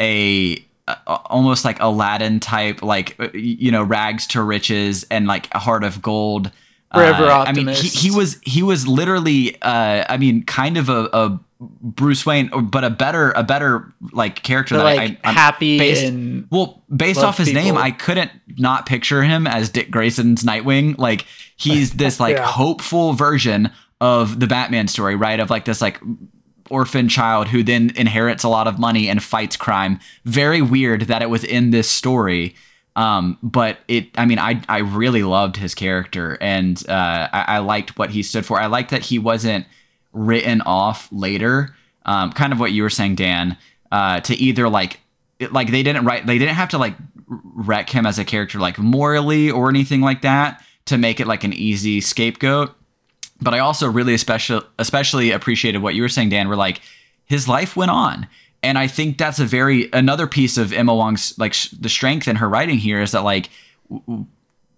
[0.00, 0.64] a, a
[1.06, 5.84] almost like Aladdin type, like uh, you know, rags to riches and like a heart
[5.84, 6.50] of gold.
[6.92, 10.88] Forever Uh, I mean, he, he was he was literally, uh, I mean, kind of
[10.90, 15.28] a, a Bruce Wayne, but a better a better like character they're that like I,
[15.28, 17.78] I'm happy based- and well, based off his name.
[17.78, 20.98] I couldn't not picture him as Dick Grayson's Nightwing.
[20.98, 21.24] Like
[21.56, 22.44] he's this like Yeah.
[22.46, 23.70] hopeful version
[24.00, 25.38] of the Batman story, right?
[25.40, 25.98] Of like this like
[26.70, 29.98] orphan child who then inherits a lot of money and fights crime.
[30.24, 32.54] Very weird that it was in this story.
[32.94, 37.58] Um, but it, I mean, I, I really loved his character and, uh, I, I
[37.58, 38.60] liked what he stood for.
[38.60, 39.66] I liked that he wasn't
[40.12, 41.74] written off later.
[42.04, 43.56] Um, kind of what you were saying, Dan,
[43.90, 45.00] uh, to either like,
[45.50, 46.94] like they didn't write, they didn't have to like
[47.26, 51.44] wreck him as a character, like morally or anything like that to make it like
[51.44, 52.74] an easy scapegoat
[53.42, 56.48] but I also really especially especially appreciated what you were saying, Dan.
[56.48, 56.80] Where like
[57.24, 58.26] his life went on,
[58.62, 62.28] and I think that's a very another piece of ML Wang's like sh- the strength
[62.28, 63.48] in her writing here is that like
[63.88, 64.26] w- w-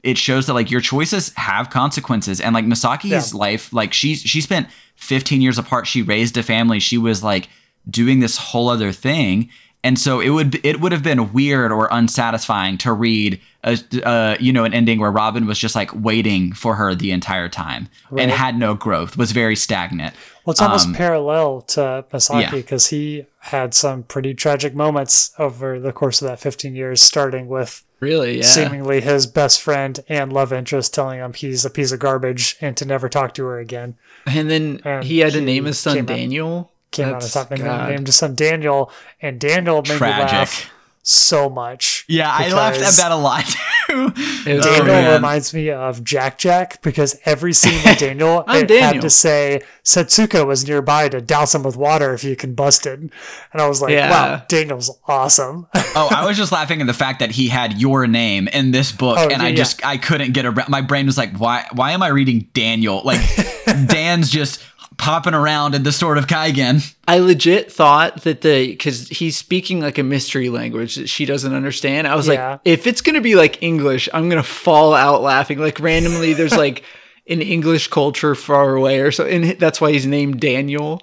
[0.03, 3.39] it shows that like your choices have consequences, and like Misaki's Yeah.
[3.39, 5.87] life, like she she spent 15 years apart.
[5.87, 6.79] She raised a family.
[6.81, 7.49] She was like
[7.89, 9.49] doing this whole other thing.
[9.85, 14.37] And so it would it would have been weird or unsatisfying to read a uh,
[14.41, 17.89] you know an ending where Robin was just like waiting for her the entire time
[18.18, 20.14] and had no growth, was very stagnant.
[20.45, 22.51] Well, it's almost Um, parallel to Misaki yeah.
[22.51, 27.47] because he had some pretty tragic moments over the course of that 15 years, starting
[27.49, 28.43] with really, yeah.
[28.43, 32.76] seemingly his best friend and love interest telling him he's a piece of garbage and
[32.76, 33.97] to never talk to her again.
[34.26, 36.59] And then And he had to he name his son Daniel.
[36.59, 37.13] out- Daniel.
[37.13, 37.91] Came out of something God.
[37.91, 38.91] named his son Daniel,
[39.21, 40.71] and Daniel made me laugh
[41.07, 42.07] so much.
[42.09, 44.13] Yeah, I laughed at that a lot too.
[44.47, 48.65] It was Oh, Daniel reminds me of Jack Jack because every scene with Daniel, I'm
[48.65, 48.93] it Daniel.
[48.95, 53.11] had to say Setsuko was nearby to douse him with water if he combusted.
[53.53, 54.11] And I was like, Yeah.
[54.11, 55.67] wow, Daniel's awesome.
[55.75, 58.91] oh, I was just laughing at the fact that he had your name in this
[58.91, 60.71] book, Oh, and I yeah, just I couldn't get around.
[60.71, 63.03] My brain was like, why why am I reading Daniel?
[63.05, 63.21] Like
[63.89, 64.63] Dan's just
[64.97, 66.95] popping around in the sword of Kaigen.
[67.09, 71.53] I legit thought that the because he's speaking like a mystery language that she doesn't
[71.55, 72.07] understand.
[72.07, 72.53] I was Yeah.
[72.53, 75.59] like, if it's gonna be like English, I'm gonna fall out laughing.
[75.59, 76.83] Like randomly, there's like
[77.29, 81.01] an English culture far away or so, and that's why he's named Daniel.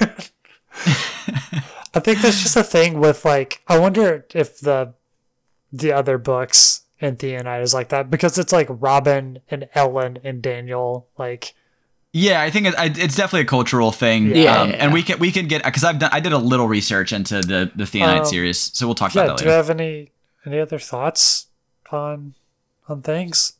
[1.92, 4.94] I think that's just a thing with like I wonder if the
[5.72, 10.42] the other books in Theonite is like that because it's like Robin and Ellen and
[10.42, 11.54] Daniel like
[12.12, 14.34] Yeah, I think it, it's definitely a cultural thing.
[14.34, 14.60] Yeah.
[14.62, 17.12] um, and we can we can get because I've done I did a little research
[17.12, 19.22] into the the Theonite Um, series, so we'll talk Yeah.
[19.24, 19.44] about that Later.
[19.44, 20.10] Do you have any
[20.44, 21.46] any other thoughts
[21.92, 22.34] on
[22.88, 23.52] on things?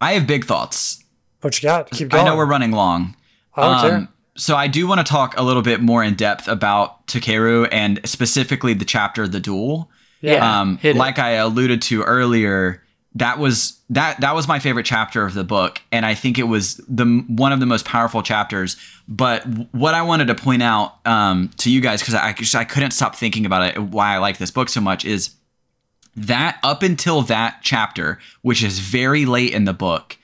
[0.00, 1.02] I have big thoughts.
[1.42, 1.90] What you got?
[1.90, 2.24] Keep going.
[2.24, 3.14] I know we're running long.
[3.54, 3.98] I don't care.
[3.98, 7.68] Um, so I do want to talk a little bit more in depth about Takeru
[7.72, 9.90] and specifically the chapter "The Duel."
[10.22, 10.60] Yeah.
[10.60, 10.98] um, hit it.
[10.98, 12.82] like I alluded to earlier,
[13.16, 16.44] that was that that was my favorite chapter of the book, and I think it
[16.44, 18.76] was the one of the most powerful chapters.
[19.08, 22.90] But what I wanted to point out um, to you guys, because I I couldn't
[22.92, 25.30] stop thinking about it, why I like this book so much, is
[26.14, 30.16] that up until that chapter, which is very late in the book,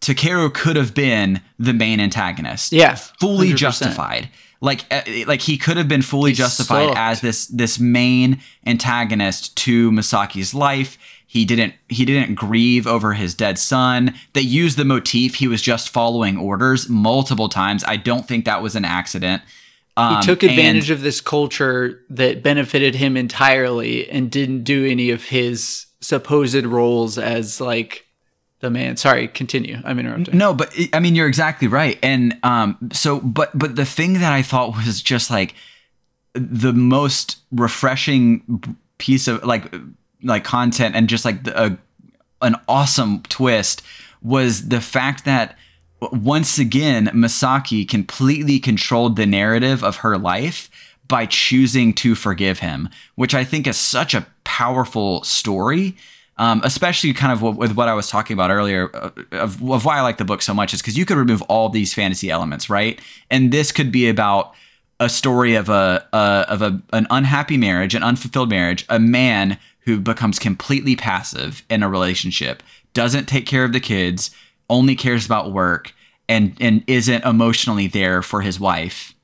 [0.00, 3.56] Takeru could have been the main antagonist Yeah, fully 100%.
[3.56, 4.28] justified.
[4.60, 6.98] Like, uh, like he could have been fully justified sucked.
[6.98, 10.98] as this this main antagonist to Misaki's life.
[11.30, 14.14] He didn't he didn't grieve over his dead son.
[14.32, 17.84] They used the motif he was just following orders multiple times.
[17.86, 19.42] I don't think that was an accident.
[19.98, 24.86] Um, he took and- advantage of this culture that benefited him entirely and didn't do
[24.86, 28.06] any of his supposed roles as like
[28.60, 28.96] the man.
[28.96, 29.82] Sorry, continue.
[29.84, 30.38] I'm interrupting.
[30.38, 31.98] No, but I mean you're exactly right.
[32.02, 35.54] And um so but but the thing that I thought was just like
[36.32, 38.64] the most refreshing
[38.96, 39.70] piece of like
[40.22, 41.78] like content and just like the, a,
[42.42, 43.82] an awesome twist
[44.22, 45.56] was the fact that
[46.12, 50.70] once again Misaki completely controlled the narrative of her life
[51.06, 55.96] by choosing to forgive him, which I think is such a powerful story.
[56.40, 59.98] Um, especially kind of with what I was talking about earlier uh, of, of why
[59.98, 62.70] I like the book so much is because you could remove all these fantasy elements,
[62.70, 63.00] right?
[63.28, 64.54] And this could be about
[65.00, 69.58] a story of a, a of a an unhappy marriage, an unfulfilled marriage, a man
[69.88, 72.62] who becomes completely passive in a relationship,
[72.92, 74.30] doesn't take care of the kids,
[74.68, 75.94] only cares about work,
[76.28, 79.14] and and isn't emotionally there for his wife.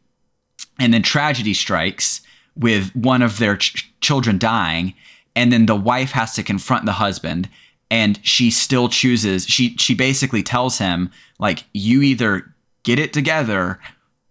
[0.80, 2.22] And then tragedy strikes
[2.56, 4.94] with one of their ch- children dying,
[5.36, 7.50] and then the wife has to confront the husband,
[7.90, 9.46] and she still chooses.
[9.46, 12.54] She she basically tells him like, you either
[12.84, 13.78] get it together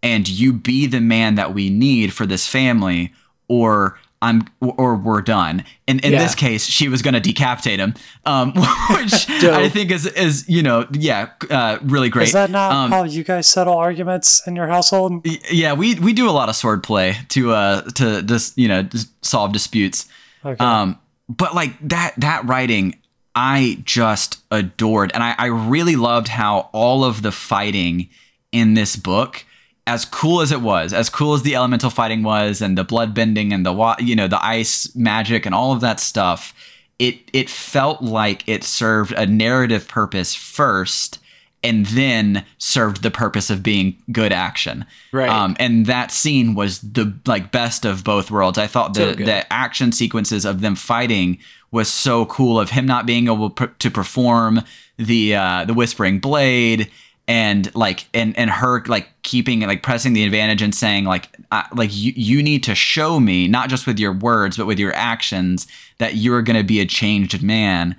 [0.02, 3.14] and you be the man that we need for this family
[3.48, 5.64] or I'm or we're done.
[5.88, 6.20] And in Yeah.
[6.24, 7.94] this case, she was going to decapitate him,
[8.26, 8.54] um,
[8.90, 12.28] which I think is is you know yeah uh, really great.
[12.28, 15.26] Is that not Um, how you guys settle arguments in your household?
[15.52, 19.10] yeah, we we do a lot of swordplay to uh to just you know just
[19.26, 20.08] solve disputes.
[20.46, 20.64] Okay.
[20.64, 20.98] Um,
[21.30, 22.96] but like that that writing,
[23.36, 28.10] I just adored, and I, I really loved how all of the fighting
[28.52, 29.46] in this book,
[29.86, 33.14] as cool as it was, as cool as the elemental fighting was, and the blood
[33.14, 36.54] bending and the wa- you know the ice magic and all of that stuff,
[37.00, 41.20] it it felt like it served a narrative purpose first.
[41.66, 45.30] And then served the purpose of being good action, Right.
[45.30, 48.58] Um, and that scene was the like best of both worlds.
[48.58, 49.26] I thought the good.
[49.28, 51.38] the action sequences of them fighting
[51.72, 54.60] was so cool of him not being able pr- to perform
[54.98, 56.92] the uh the whispering blade
[57.28, 61.30] and like and and her like keeping like pressing the advantage and saying like
[61.74, 64.94] like you you need to show me not just with your words but with your
[64.94, 65.68] actions
[66.00, 67.96] that you're going to be a changed man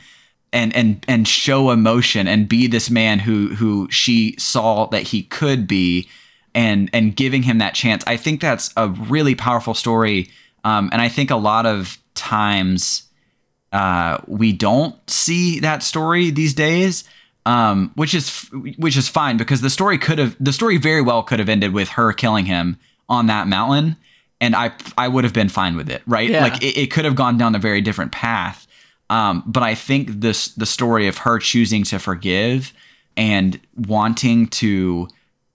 [0.53, 5.23] and and and show emotion and be this man who who she saw that he
[5.23, 6.09] could be
[6.55, 8.05] and and giving him that chance.
[8.07, 10.29] I think that's a really powerful story
[10.65, 13.05] um, and i think a lot of times
[13.73, 17.05] uh, we don't see that story these days
[17.47, 21.23] um, which is which is fine because the story could have the story very well
[21.23, 22.79] could have ended with her killing him
[23.09, 23.97] on that mountain
[24.41, 26.43] and i i would have been fine with it right Yeah.
[26.43, 28.67] like it, it could have gone down a very different path
[29.11, 32.73] um, but I think this the story of her choosing to forgive
[33.19, 35.09] and wanting to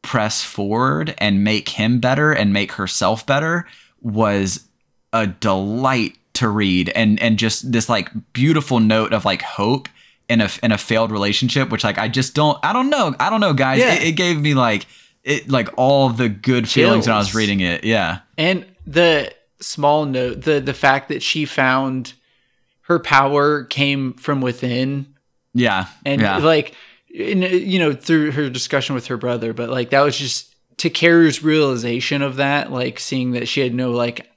[0.04, 3.66] press forward and make him better and make herself better
[4.02, 4.68] was
[5.14, 9.90] a delight to read and and just this like beautiful note of like hope
[10.30, 13.30] in a in a failed relationship which like I just don't I don't know I
[13.30, 13.80] don't know guys.
[13.80, 13.96] Yeah.
[13.96, 14.86] it, it gave me like
[15.24, 17.84] it like all the good feelings when I was reading it.
[17.84, 18.20] Yeah.
[18.38, 22.14] And the small note, the the fact that she found
[22.82, 25.16] her power came from within.
[25.54, 25.88] Yeah.
[26.06, 26.38] And yeah.
[26.38, 26.76] like
[27.10, 30.90] in, you know through her discussion with her brother but like that was just to
[30.90, 34.30] Takeru's realization of that like seeing that she had no like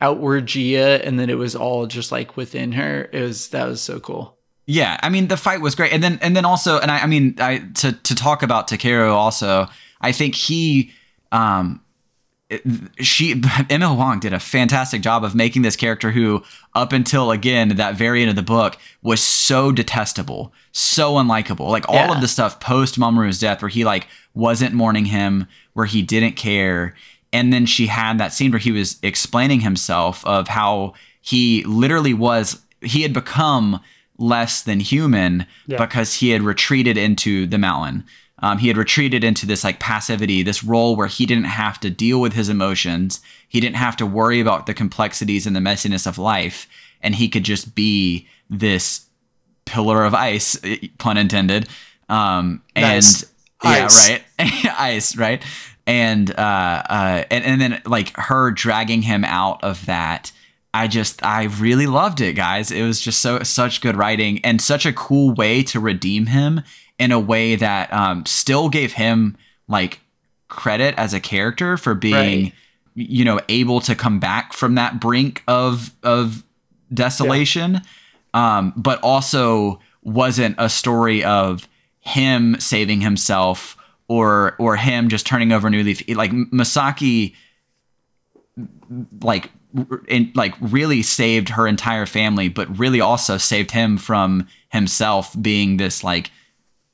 [0.00, 3.80] outward Jiya and then it was all just like within her it was that was
[3.80, 6.90] so cool Yeah, I mean the fight was great, and then and then also, and
[6.90, 9.66] I, I mean, I to to talk about Takeru also,
[10.00, 10.90] I think he,
[11.32, 11.82] um,
[12.98, 16.42] she ML Wang did a fantastic job of making this character who
[16.74, 21.68] up until again that very end of the book was so detestable, so unlikable.
[21.68, 22.14] Like all Yeah.
[22.14, 26.36] of the stuff post Mamoru's death where he like wasn't mourning him, where he didn't
[26.36, 26.94] care.
[27.32, 32.14] And then she had that scene where he was explaining himself of how he literally
[32.14, 33.80] was he had become
[34.18, 35.78] less than human Yeah.
[35.78, 38.04] because he had retreated into the mountain.
[38.40, 41.90] Um, he had retreated into this like passivity, this role where he didn't have to
[41.90, 43.20] deal with his emotions.
[43.48, 46.66] He didn't have to worry about the complexities and the messiness of life,
[47.00, 49.06] and he could just be this
[49.64, 50.60] pillar of ice,
[50.98, 51.68] pun intended.
[52.08, 53.24] Um, and Nice.
[53.64, 54.10] yeah, Ice.
[54.10, 54.24] right,
[54.78, 55.42] ice, right,
[55.86, 60.32] and uh, uh, and and then like her dragging him out of that.
[60.74, 62.70] I just I really loved it, guys.
[62.70, 66.60] It was just so such good writing and such a cool way to redeem him
[66.98, 69.36] in a way that um, still gave him
[69.68, 70.00] like
[70.48, 72.52] credit as a character for being Right.
[72.94, 76.42] you know able to come back from that brink of of
[76.92, 77.80] desolation
[78.34, 81.66] um, but also wasn't a story of
[82.00, 87.34] him saving himself or or him just turning over a new leaf like Misaki
[89.22, 89.50] like
[90.08, 95.76] in, like really saved her entire family but really also saved him from himself being
[95.76, 96.30] this like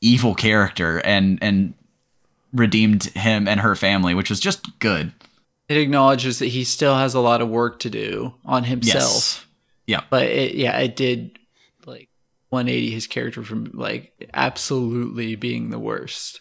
[0.01, 1.75] evil character and and
[2.53, 5.13] redeemed him and her family which was just good
[5.69, 9.47] It acknowledges that he still has a lot of work to do on himself.
[9.87, 11.39] yeah But it, yeah, it did
[11.87, 12.09] like
[12.49, 16.41] 180 his character from like absolutely being the worst.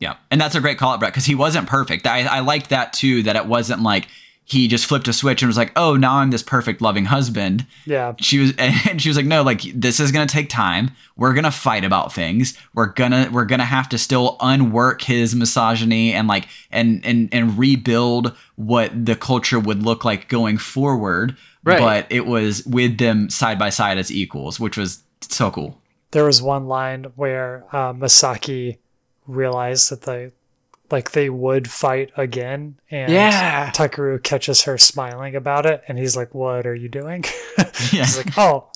[0.00, 2.06] Yeah, and that's a great call out, Brett, because he wasn't perfect.
[2.06, 3.22] I, I liked that too.
[3.24, 4.06] That it wasn't like
[4.46, 7.66] he just flipped a switch and was like, "Oh, now I'm this perfect, loving husband."
[7.86, 8.14] Yeah.
[8.18, 10.90] She was, and she was like, "No, like this is gonna take time.
[11.16, 12.56] We're gonna fight about things.
[12.74, 17.58] We're gonna we're gonna have to still unwork his misogyny and like and and and
[17.58, 21.78] rebuild what the culture would look like going forward." Right.
[21.78, 25.80] But it was with them side by side as equals, which was so cool.
[26.10, 28.78] There was one line where uh, Misaki
[29.26, 30.32] realized that they
[30.94, 33.70] like they would fight again and Yeah.
[33.72, 37.24] Takeru catches her smiling about it and he's like, What are you doing?
[37.92, 38.04] Yeah.
[38.04, 38.70] He's like, Oh,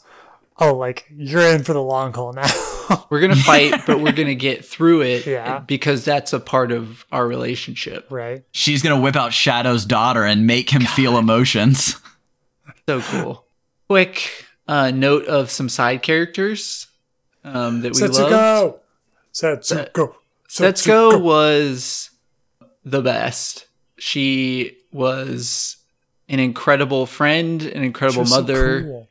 [0.59, 2.49] oh, like you're in for the long haul now.
[3.11, 5.59] We're going to fight, but we're going to get through it Yeah.
[5.61, 8.07] because that's a part of our relationship.
[8.11, 8.43] right.
[8.53, 11.97] She's gonna whip out Shadow's daughter and make him feel emotions.
[12.89, 13.45] So cool.
[13.89, 16.87] Quick uh, note of some side characters
[17.45, 18.79] um, that we loved.
[19.35, 19.93] Setsuko.
[19.93, 20.15] Setsuko.
[20.49, 22.11] Setsuko was
[22.85, 23.67] the best.
[23.99, 25.77] She was
[26.29, 29.09] an incredible friend, an incredible She's so mother, cool.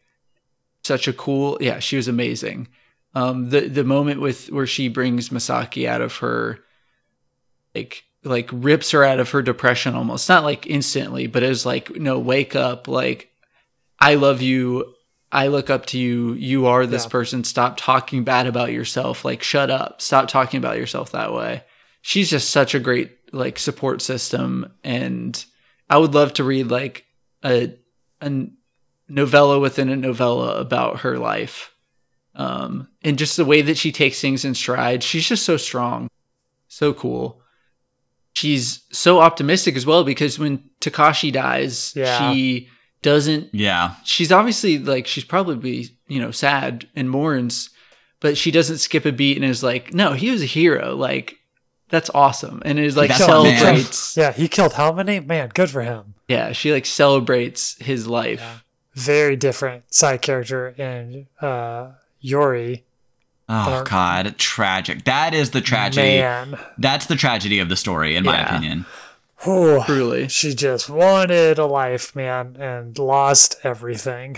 [0.83, 1.57] such a cool.
[1.61, 2.67] Yeah, she was amazing.
[3.13, 6.59] Um, the the moment with where she brings Misaki out of her,
[7.73, 11.65] like like rips her out of her depression almost not like instantly, but it was
[11.65, 13.29] like no wake up like
[13.99, 14.93] I love you.
[15.37, 16.33] I look up to you.
[16.33, 17.09] You are this Yeah.
[17.09, 17.43] person.
[17.43, 19.23] Stop talking bad about yourself.
[19.23, 20.01] Like, shut up.
[20.01, 21.63] Stop talking about yourself that way.
[22.01, 25.43] She's just such a great like support system, and
[25.89, 27.05] I would love to read like
[27.43, 27.73] a
[28.21, 28.47] a
[29.09, 31.71] novella within a novella about her life,
[32.35, 35.03] um, and just the way that she takes things in stride.
[35.03, 36.07] She's just so strong,
[36.67, 37.41] so cool.
[38.33, 42.31] She's so optimistic as well because when Takashi dies, Yeah.
[42.31, 42.69] she
[43.01, 43.95] doesn't Yeah.
[44.03, 47.69] she's obviously like she's probably you know sad and mourns
[48.19, 51.37] but she doesn't skip a beat and is like no he was a hero like
[51.89, 55.19] that's awesome and is like That's celebrates Yeah, he killed how many?
[55.21, 56.15] Man, good for him.
[56.27, 58.57] yeah she like celebrates his life Yeah.
[58.95, 62.83] Very different side character in uh, Yori.
[63.47, 65.03] Oh don't- God, tragic.
[65.03, 66.17] That is the tragedy.
[66.17, 66.57] Man.
[66.79, 68.87] That's the tragedy of the story, in my opinion.
[69.43, 69.83] Whew.
[69.85, 74.37] truly She just wanted a life, man, and lost everything.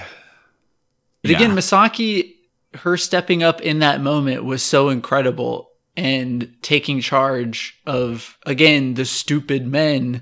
[1.21, 1.55] but again Yeah.
[1.57, 2.35] misaki
[2.75, 9.05] her stepping up in that moment was so incredible and taking charge of again the
[9.05, 10.21] stupid men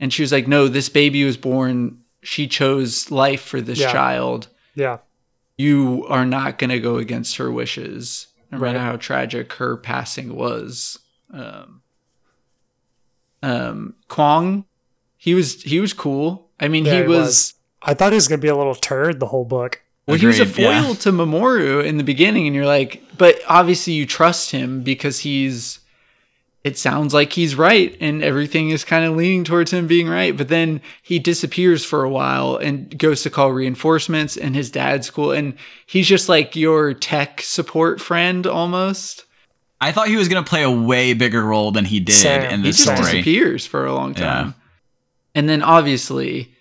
[0.00, 3.92] and she was like no this baby was born she chose life for this Yeah.
[3.92, 4.98] child Yeah.
[5.56, 8.84] you are not going to go against her wishes, no matter Right.
[8.84, 10.98] how tragic her passing was.
[11.32, 11.82] Um,
[13.42, 14.64] um, Kwang,
[15.16, 16.50] he was he was cool.
[16.60, 17.54] I mean, Yeah, he he was, was.
[17.82, 19.82] I thought he was going to be a little turd the whole book.
[20.06, 20.94] well, he was a foil yeah.
[20.94, 25.80] to Mamoru in the beginning, and you're like, but obviously you trust him because he's.
[26.64, 30.36] It sounds like he's right, and everything is kind of leaning towards him being right.
[30.36, 35.08] But then he disappears for a while and goes to call reinforcements, and his dad's
[35.08, 35.54] cool, and
[35.86, 39.25] he's just like your tech support friend almost.
[39.80, 42.42] I thought he was going to play a way bigger role than he did Same.
[42.50, 42.96] in He just story.
[42.98, 44.20] disappears for a long Yeah.
[44.24, 44.54] time.
[45.34, 46.52] and then obviously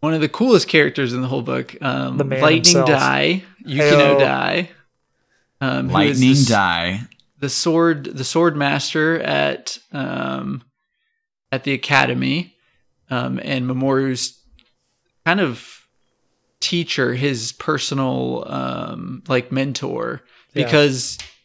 [0.00, 2.88] one of the coolest characters in the whole book, um, The man Lightning himself.
[2.88, 4.18] Dai, Yukino Heyo.
[4.18, 4.70] Dai,
[5.62, 7.00] um, Lightning the, die.
[7.38, 10.62] the sword the sword master at um,
[11.52, 12.54] at the academy,
[13.10, 14.38] um, and Mamoru's
[15.26, 15.86] kind of
[16.60, 20.22] teacher, his personal um, like mentor,
[20.54, 20.64] Yeah.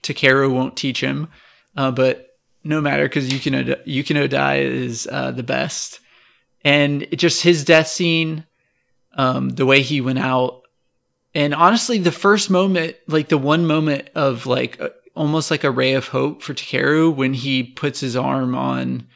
[0.06, 1.28] Takeru won't teach him,
[1.76, 2.28] uh, but
[2.64, 6.00] no matter because Yukino Yukino Dai is uh, the best,
[6.64, 8.46] and it just his death scene,
[9.18, 10.62] um, the way he went out,
[11.34, 15.72] and honestly, the first moment, like the one moment of like uh, almost like a
[15.72, 19.08] ray of hope for Takeru when he puts his arm on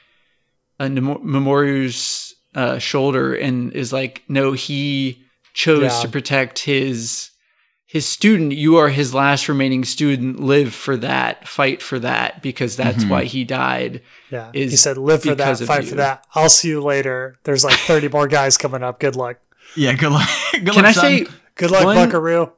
[0.79, 5.21] uh, Nemo- Mamoru's uh, shoulder and is like, no, he
[5.53, 6.01] chose Yeah.
[6.01, 7.28] to protect his
[7.91, 8.51] his student.
[8.51, 10.39] You are his last remaining student.
[10.39, 11.47] Live for that.
[11.47, 13.09] Fight for that because that's Mhm.
[13.09, 14.01] why he died.
[14.29, 14.51] Yeah.
[14.53, 16.23] he said, live for that, fight you." for that.
[16.35, 17.39] I'll see you later.
[17.45, 18.99] There's like 30 more guys coming up.
[18.99, 19.37] Good luck.
[19.75, 20.29] Yeah, good luck.
[20.51, 21.03] Good Can luck, I son.
[21.03, 22.51] say Good luck, One- Buckaroo.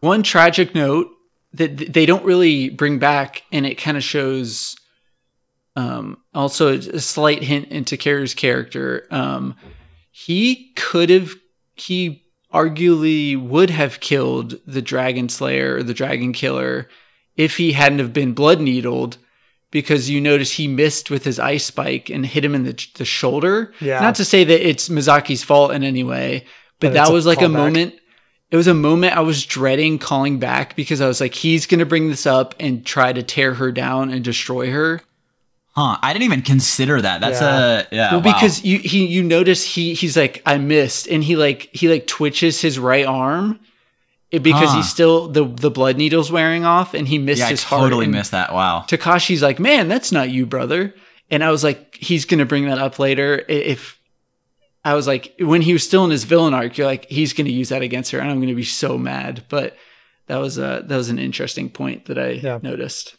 [0.00, 1.08] one tragic note
[1.54, 4.76] that they don't really bring back, and it kind of shows.
[5.74, 9.06] Um, also, a slight hint into Karu's character.
[9.10, 9.54] Um,
[10.10, 11.32] he could have,
[11.74, 12.24] he
[12.56, 16.88] arguably would have killed the Dragon Slayer or the Dragon Killer
[17.36, 19.18] if he hadn't have been blood needled,
[19.70, 23.04] because you notice he missed with his ice spike and hit him in the the
[23.04, 23.74] shoulder.
[23.80, 24.00] Yeah.
[24.00, 26.46] Not to say that it's Misaki's fault in any way,
[26.80, 27.94] but, that a was like a moment.
[28.50, 31.80] It was a moment I was dreading calling back because I was like, he's going
[31.80, 35.02] to bring this up and try to tear her down and destroy her.
[35.76, 35.98] Huh?
[36.02, 37.20] I didn't even consider that.
[37.20, 37.58] That's Yeah.
[37.80, 38.10] a yeah.
[38.12, 38.32] well, wow.
[38.32, 42.06] because you he you notice he he's like I missed and he like he like
[42.06, 43.60] twitches his right arm
[44.30, 44.76] it- because Huh.
[44.76, 47.82] he's still the the blood needle's wearing off and he missed yeah, I his heart.
[47.82, 48.54] totally and missed that.
[48.54, 48.84] Wow.
[48.88, 50.94] Takashi's like, man, that's not you, brother.
[51.30, 53.44] And I was like, he's gonna bring that up later.
[53.48, 53.98] If
[54.84, 57.50] I was like, when he was still in his villain arc, you're like, he's gonna
[57.50, 59.42] use that against her, and I'm gonna be so mad.
[59.48, 59.76] But
[60.28, 62.60] that was a that was an interesting point that I Yeah.
[62.62, 63.16] noticed.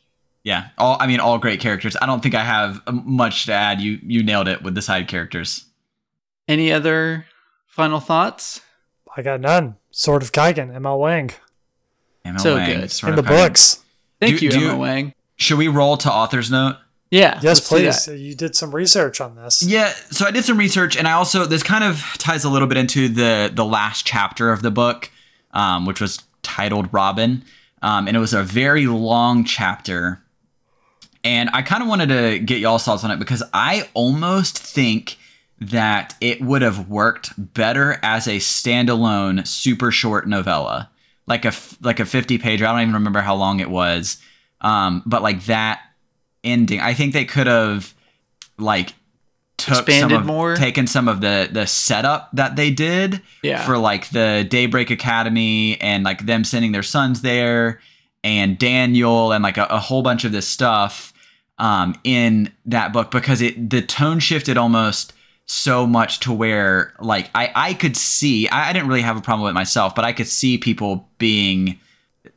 [0.48, 0.70] Yeah.
[0.78, 1.98] All I mean, all great characters.
[2.02, 3.82] I don't think I have um, much to add.
[3.82, 5.66] You you nailed it with the side characters.
[6.48, 7.26] Any other
[7.68, 8.62] final thoughts?
[9.18, 9.76] I got none.
[9.92, 11.32] Sword of Kaigen, ML Wang.
[12.24, 12.92] Emma So Wang, good.
[12.92, 13.84] sort In the of kind of- books.
[14.22, 15.14] Thank Do- you, do Emma you- Wang.
[15.36, 16.78] Should we roll to author's note?
[17.12, 17.40] Yeah.
[17.44, 18.08] Yes, please.
[18.08, 19.62] You did some research on this.
[19.62, 22.68] Yeah, so I did some research, and I also this kind of ties a little
[22.70, 25.10] bit into the the last chapter of the book,
[25.52, 27.44] um, which was titled Robin,
[27.82, 30.22] um, and it was a very long chapter,
[31.24, 35.18] and I kind of wanted to get y'all's thoughts on it because I almost think
[35.60, 40.90] that it would have worked better as a standalone, super short novella,
[41.26, 42.62] like a like a fifty page.
[42.62, 44.18] I don't even remember how long it was,
[44.62, 45.82] um, but like that
[46.44, 47.94] ending, I think they could have
[48.60, 48.94] like
[49.58, 50.56] took some Expanded of, more?
[50.56, 53.66] taken some of the the setup that they did Yeah.
[53.66, 57.80] for like the Daybreak Academy and like them sending their sons there
[58.28, 61.14] and Daniel and like a, a whole bunch of this stuff
[61.58, 65.14] um, in that book because it the tone shifted almost
[65.46, 69.22] so much to where like I I could see I, I didn't really have a
[69.22, 71.80] problem with myself but I could see people being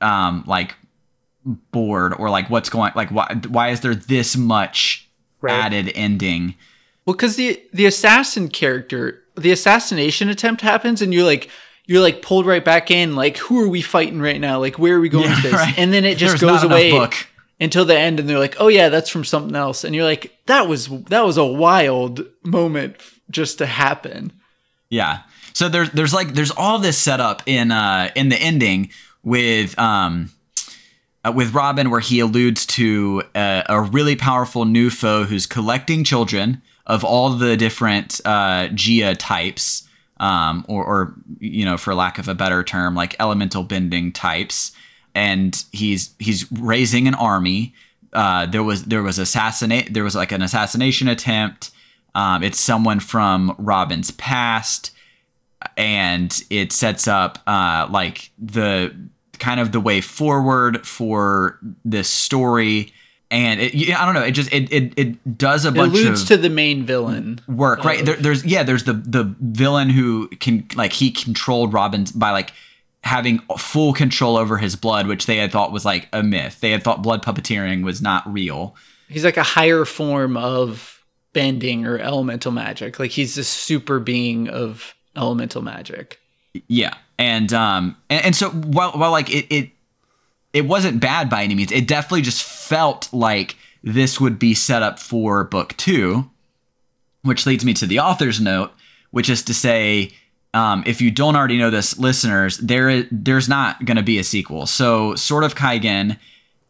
[0.00, 0.76] um like
[1.72, 5.06] bored or like what's going like why why is there this much
[5.42, 5.54] Right.
[5.64, 6.54] added ending
[7.06, 11.48] Well, because the the assassin character, the assassination attempt happens, and you're like
[11.90, 13.16] you're like pulled right back in.
[13.16, 14.60] Like, who are we fighting right now?
[14.60, 15.52] Like, where are we going Yeah, with this?
[15.54, 15.76] right.
[15.76, 17.14] And then it just There's goes away book.
[17.58, 19.82] until the end, and they're like, oh yeah, that's from something else.
[19.82, 22.94] And you're like, that was that was a wild moment
[23.28, 24.32] just to happen.
[24.88, 25.22] Yeah.
[25.52, 28.90] So there's there's like there's all this setup in uh in the ending
[29.24, 30.30] with um
[31.24, 36.04] uh, with Robin where he alludes to a, a really powerful new foe who's collecting
[36.04, 39.88] children of all the different uh Jiya types
[40.20, 44.70] um or or you know for lack of a better term like elemental bending types.
[45.14, 47.74] And he's he's raising an army.
[48.12, 51.72] Uh there was there was assassinate there was like an assassination attempt.
[52.14, 54.92] Um it's someone from Robin's past.
[55.76, 58.94] And it sets up uh, like the
[59.40, 62.94] kind of the way forward for this story
[63.30, 65.92] and it, yeah, I don't know it just it it, it does a It bunch
[65.92, 67.40] alludes of to the main villain.
[67.48, 72.06] work right there, there's yeah there's the the villain who can like he controlled Robin
[72.14, 72.52] by like
[73.02, 76.70] having full control over his blood which they had thought was like a myth they
[76.70, 78.74] had thought blood puppeteering was not real
[79.08, 81.02] He's like a higher form of
[81.32, 82.98] bending or elemental magic.
[83.00, 86.20] Like he's this super being of elemental magic.
[86.68, 89.70] Yeah, and um, and, and so while while like it it
[90.52, 94.82] it wasn't bad by any means, it definitely just felt like this would be set
[94.82, 96.28] up for book two,
[97.22, 98.72] which leads me to the author's note.
[99.10, 100.12] which is to say,
[100.54, 104.24] um, if you don't already know this, listeners, there there's not going to be a
[104.24, 104.66] sequel.
[104.66, 106.18] So, Sword of Kaigen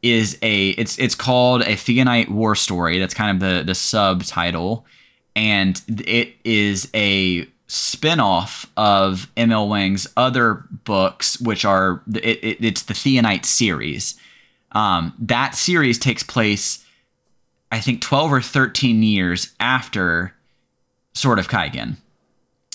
[0.02, 2.98] is a it's it's called a Theonite war story.
[2.98, 4.86] That's kind of the the subtitle,
[5.34, 12.82] and it is a spin-off of ML Wang's other books, which are it, it, it's
[12.82, 14.16] the Theonite series.
[14.72, 16.84] Um, that series takes place,
[17.70, 20.34] I think, twelve or thirteen years after
[21.14, 21.96] Sword of Kaigen.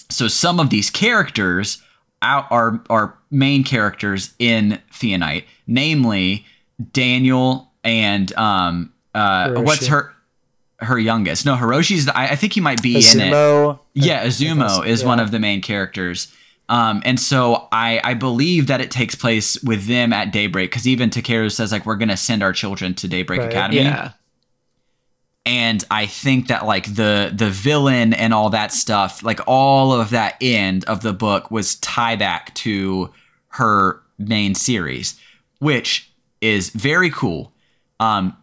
[0.09, 1.81] So some of these characters
[2.22, 6.45] are are main characters in Theonite, namely
[6.93, 9.65] Daniel and um uh Hiroshi.
[9.65, 10.15] what's her
[10.80, 11.45] her youngest?
[11.45, 12.06] No, Hiroshi's.
[12.06, 13.80] The, I, I think he might be in it.
[13.93, 15.07] Yeah, Izumo is yeah.
[15.07, 16.34] one of the main characters.
[16.68, 20.88] Um, and so I, I believe that it takes place with them at daybreak because
[20.88, 23.49] even Takeru says like we're gonna send our children to Daybreak Right.
[23.52, 24.14] Academy Yeah.
[25.45, 30.10] and I think that like the the villain and all that stuff, like all of
[30.10, 33.11] that end of the book was tie back to
[33.49, 35.19] her main series,
[35.60, 36.11] which
[36.41, 37.53] is very cool.
[37.99, 38.35] Um,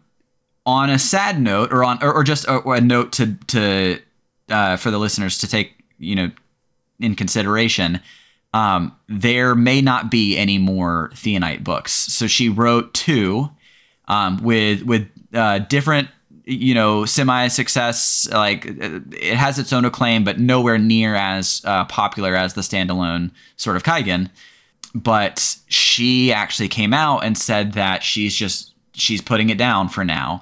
[0.65, 3.99] on a sad note, or on or, or just a, a note to to
[4.49, 6.31] uh, for the listeners to take you know
[6.99, 7.99] in consideration.
[8.53, 11.91] Um, there may not be any more Theonite books.
[11.91, 13.49] So she wrote two
[14.07, 16.09] um, with with uh, different
[16.45, 21.61] you know semi success like uh, it has its own acclaim but nowhere near as
[21.65, 24.29] uh, popular as the standalone Sword of Kaigen
[24.93, 30.03] but she actually came out and said that she's just she's putting it down for
[30.03, 30.41] now.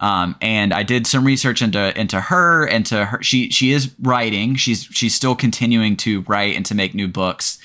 [0.00, 3.94] Um, and I did some research into into her and to her she she is
[4.00, 4.56] writing.
[4.56, 7.58] She's she's still continuing to write and to make new books.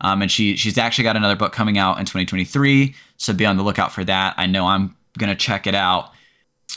[0.00, 3.56] Um, and she she's actually got another book coming out in 2023 so be on
[3.56, 4.34] the lookout for that.
[4.38, 6.12] I know I'm gonna check it out.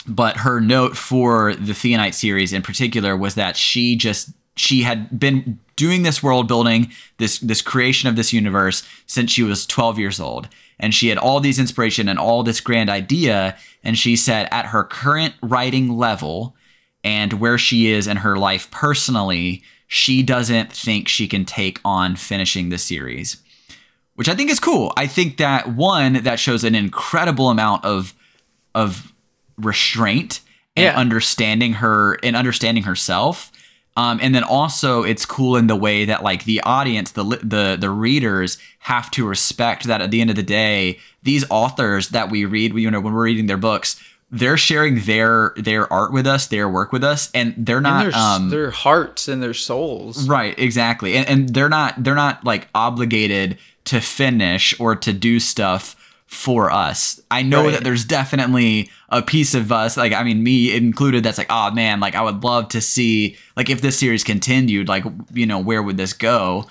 [0.06, 5.18] But her note for the Theonite series in particular was that she just she had
[5.18, 9.98] been doing this world building, this this creation of this universe since she was 12
[9.98, 10.48] years old.
[10.80, 13.56] And she had all these inspiration and all this grand idea.
[13.82, 16.56] And she said at her current writing level
[17.02, 22.16] and where she is in her life personally, she doesn't think she can take on
[22.16, 23.36] finishing the series.
[24.14, 24.92] Which I think is cool.
[24.96, 28.14] I think that one, that shows an incredible amount of
[28.74, 29.12] of
[29.56, 30.40] restraint
[30.76, 30.96] and Yeah.
[30.98, 33.52] understanding her and understanding herself.
[33.96, 37.76] Um, and then also it's cool in the way that like the audience, the the
[37.78, 42.30] the readers have to respect that at the end of the day, these authors that
[42.30, 44.02] we read, you know, when we're reading their books,
[44.32, 48.12] they're sharing their their art with us, their work with us, and they're And not
[48.12, 50.28] their, um, their hearts and their souls.
[50.28, 51.14] Right, exactly.
[51.14, 55.94] And, and they're not they're not like obligated to finish or to do stuff
[56.34, 57.20] for us.
[57.30, 57.72] I know Right.
[57.72, 61.70] that there's definitely a piece of us, like I mean me included, that's like, oh
[61.70, 65.58] man, like I would love to see like if this series continued, like you know,
[65.58, 66.66] where would this go?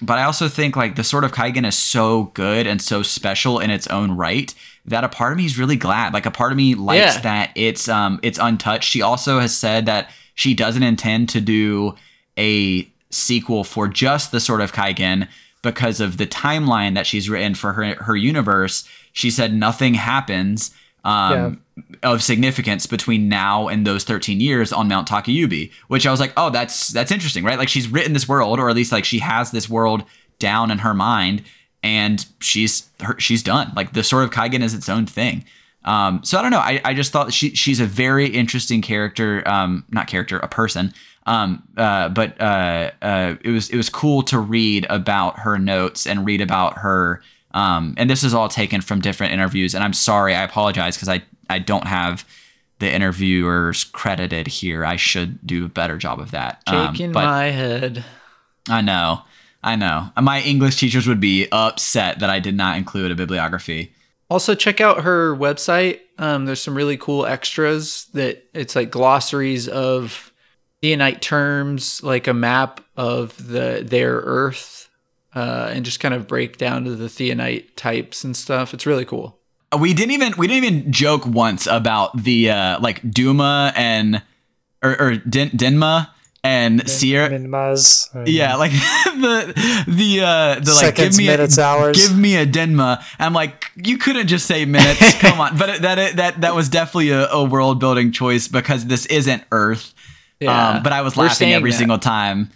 [0.00, 3.58] But I also think like the Sword of Kaigen is so good and so special
[3.58, 4.54] in its own right
[4.84, 6.12] that a part of me is really glad.
[6.14, 7.20] Like a part of me likes Yeah.
[7.22, 8.88] that it's um it's untouched.
[8.88, 11.96] She also has said that she doesn't intend to do
[12.38, 15.26] a sequel for just the Sword of Kaigen
[15.62, 18.84] because of the timeline that she's written for her her universe.
[19.18, 20.70] She said nothing happens
[21.02, 21.60] um,
[22.04, 26.32] of significance between now and those 13 years on Mount Takayubi, which I was like,
[26.36, 27.58] oh, that's that's interesting, right?
[27.58, 30.04] Like she's written this world, or at least like she has this world
[30.38, 31.42] down in her mind,
[31.82, 33.72] and she's her, she's done.
[33.74, 35.44] Like the Sword of Kaigen is its own thing.
[35.84, 36.60] Um, so I don't know.
[36.60, 39.42] I, I just thought she she's a very interesting character.
[39.48, 40.94] Um, not character, a person.
[41.26, 46.06] Um, uh, but uh, uh, it was it was cool to read about her notes
[46.06, 47.20] and read about her.
[47.52, 49.74] Um, and this is all taken from different interviews.
[49.74, 52.26] And I'm sorry, I apologize because I I don't have
[52.78, 54.84] the interviewers credited here.
[54.84, 56.62] I should do a better job of that.
[56.66, 58.04] Um, Shaking but my head.
[58.68, 59.22] I know,
[59.62, 60.10] I know.
[60.20, 63.94] My English teachers would be upset that I did not include a bibliography.
[64.30, 66.00] Also, check out her website.
[66.18, 70.32] Um, there's some really cool extras that it's like glossaries of
[70.82, 74.87] Theonite terms, like a map of the their Earth,
[75.38, 78.74] uh, and just kind of break down to the Theonite types and stuff.
[78.74, 79.38] It's really cool.
[79.78, 84.22] We didn't even we didn't even joke once about the uh, like Duma and
[84.82, 87.28] or, or Din- Dinma and Sierra.
[87.28, 88.08] Minmas.
[88.14, 88.70] and Yeah, like
[89.04, 91.96] the the uh the like Seconds, give me minutes, a, hours.
[91.98, 93.04] give me a Denma.
[93.18, 95.14] I'm like you couldn't just say minutes.
[95.20, 99.04] Come on, but that that that was definitely a, a world building choice because this
[99.06, 99.92] isn't Earth.
[100.40, 101.76] Yeah, Um, but I was we're laughing every that.
[101.78, 102.50] single time.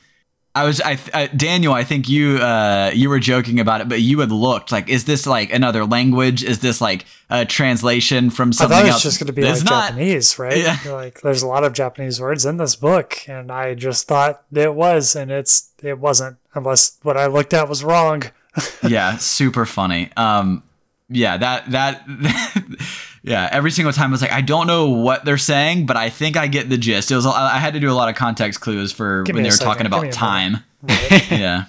[0.54, 1.72] I was I, I Daniel.
[1.72, 5.06] I think you uh you were joking about it, but you had looked like, is
[5.06, 6.44] this like another language?
[6.44, 9.02] Is this like a translation from I something thought it was else?
[9.02, 9.88] just going to be It's like not.
[9.90, 10.58] Japanese, right?
[10.58, 10.76] Yeah.
[10.92, 14.74] Like there's a lot of Japanese words in this book, and I just thought it
[14.74, 18.24] was, and it's it wasn't, unless what I looked at was wrong.
[18.86, 20.10] yeah, super funny.
[20.18, 20.62] Um,
[21.08, 22.04] yeah, that that
[23.22, 23.48] yeah.
[23.52, 26.36] Every single time I was like, I don't know what they're saying, but I think
[26.36, 27.10] I get the gist.
[27.10, 29.50] It was I had to do a lot of context clues for Give when they
[29.50, 29.90] were talking second.
[29.92, 30.56] Give about time.
[30.82, 31.30] Right.
[31.30, 31.64] yeah,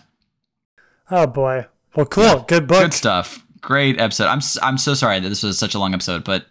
[1.11, 1.67] oh boy.
[1.95, 2.39] Well, cool.
[2.47, 2.81] Good book.
[2.83, 3.45] good stuff.
[3.61, 4.25] Great episode.
[4.27, 6.47] I'm s- I'm so sorry that this was such a long episode, but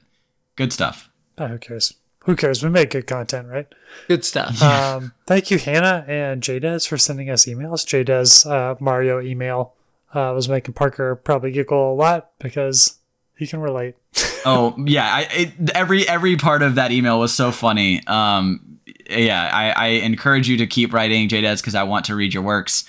[0.57, 1.11] good stuff.
[1.39, 1.95] Oh, who cares?
[2.25, 2.63] Who cares?
[2.63, 3.67] We make good content, right?
[4.09, 4.63] Good stuff.
[4.63, 7.85] Um, thank you, Hannah and Jadez, for sending us emails.
[7.85, 9.75] Jadez uh, Mario email
[10.15, 12.99] uh, was making Parker probably giggle a lot because
[13.37, 13.97] he can relate.
[14.45, 18.05] Oh yeah, I it, every every part of that email was so funny.
[18.07, 18.79] Um,
[19.09, 22.43] yeah, I, I encourage you to keep writing, Jadez, because I want to read your
[22.43, 22.85] works.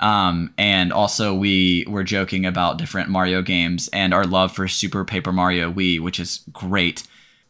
[0.00, 5.04] Um, and also we were joking about different Mario games and our love for Super
[5.04, 7.02] Paper Mario Wii, which is great.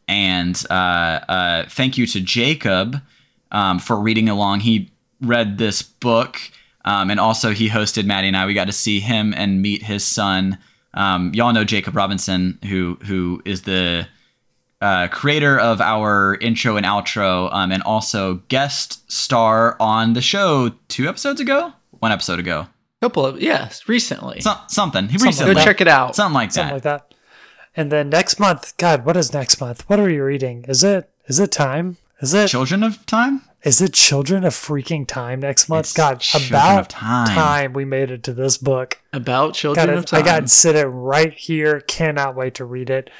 [0.06, 3.02] And uh, uh, thank you to Jacob
[3.50, 4.60] um, for reading along.
[4.60, 6.38] He read this book,
[6.84, 8.46] um, and also he hosted Maddie and I.
[8.46, 10.58] We got to see him and meet his son.
[10.96, 14.08] Um, y'all know Jacob Robinson, who who is the
[14.80, 20.72] uh, creator of our intro and outro, um, and also guest star on the show
[20.88, 22.66] two episodes ago, one episode ago,
[23.00, 24.40] couple of yes, recently.
[24.40, 25.04] so, something.
[25.08, 26.16] He Something recently, Go check it out.
[26.16, 26.82] something like Something that.
[26.82, 27.14] Something like that.
[27.78, 29.88] And then next month, God, what is next month?
[29.88, 30.64] What are you reading?
[30.66, 31.98] Is it is it time?
[32.20, 33.42] Is it Children of Time.
[33.62, 35.86] Is it Children of Freaking Time next month?
[35.86, 37.26] It's God, Children about Time.
[37.28, 39.00] time we made it to this book.
[39.12, 40.22] About children Got of time.
[40.22, 41.80] I got to sit it right here.
[41.80, 43.10] Cannot wait to read it.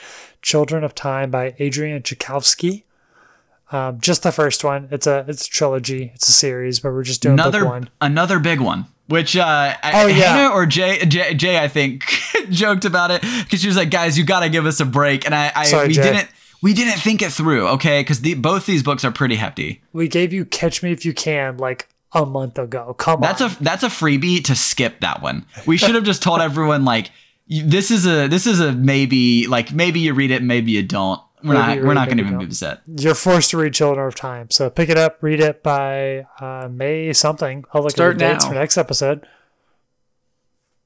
[0.42, 2.84] Children of Time by Adrian Tchaikovsky.
[3.72, 4.86] Um, just the first one.
[4.92, 6.12] It's a it's a trilogy.
[6.14, 7.90] It's a series, but we're just doing book Another one.
[8.00, 8.86] another big one.
[9.08, 10.14] Which uh, Oh, yeah.
[10.36, 12.04] Hannah or Jay, Jay, Jay, I think,
[12.50, 15.24] joked about it because she was like, "Guys, you got to give us a break,"
[15.26, 16.02] and I, I Sorry, we Jay.
[16.02, 16.28] didn't,
[16.66, 18.00] we didn't think it through, okay?
[18.00, 19.82] Because the, both these books are pretty hefty.
[19.92, 22.94] We gave you Catch Me If You Can like a month ago.
[22.94, 23.52] Come That's on.
[23.52, 25.46] a that's a freebie to skip that one.
[25.64, 27.12] We should have just told everyone like,
[27.48, 31.20] this is a this is a maybe like maybe you read it, maybe you don't.
[31.44, 32.40] We're Maybe not we're not going to even don't.
[32.40, 32.80] be upset.
[32.86, 34.50] You're forced to read Children of Time.
[34.50, 37.64] So pick it up, read it by uh, May something.
[37.72, 38.48] I'll look Start at the dates now.
[38.50, 39.24] for next episode.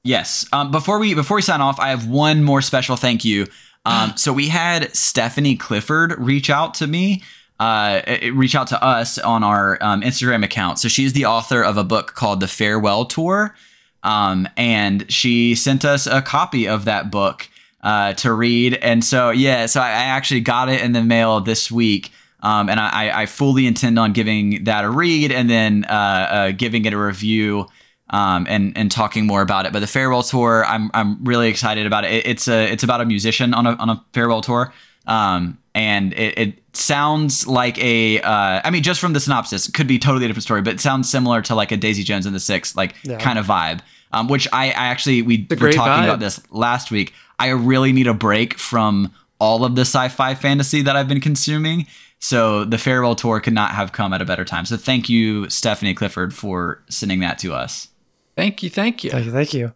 [0.03, 0.45] Yes.
[0.51, 3.47] Um, before we before we sign off, I have one more special thank you.
[3.85, 7.23] Um, so we had Stephanie Clifford reach out to me,
[7.59, 8.01] uh,
[8.33, 10.79] reach out to us on our um, Instagram account.
[10.79, 13.55] So she's the author of a book called The Farewell Tour,
[14.03, 17.47] um, and she sent us a copy of that book
[17.83, 18.75] uh, to read.
[18.75, 22.11] And so yeah, so I, I actually got it in the mail this week.
[22.43, 26.51] Um, and I, I fully intend on giving that a read and then uh, uh,
[26.51, 27.67] giving it a review
[28.11, 29.73] um, and and talking more about it.
[29.73, 32.11] But the farewell tour, I'm I'm really excited about it.
[32.11, 34.73] it it's a it's about a musician on a on a farewell tour,
[35.07, 39.73] um, and it, it sounds like a uh, I mean just from the synopsis, it
[39.73, 42.25] could be totally a different story, but it sounds similar to like a Daisy Jones
[42.25, 43.17] and the Six like Yeah.
[43.17, 43.79] kind of vibe.
[44.13, 46.03] Um, which I, I actually we were talking vibe.
[46.03, 47.13] about this last week.
[47.39, 51.87] I really need a break from all of the sci-fi fantasy that I've been consuming.
[52.19, 54.65] So the farewell tour could not have come at a better time.
[54.65, 57.87] So thank you, Stephanie Clifford, for sending that to us.
[58.35, 59.11] Thank you, thank you.
[59.11, 59.31] Thank you.
[59.31, 59.73] Thank you.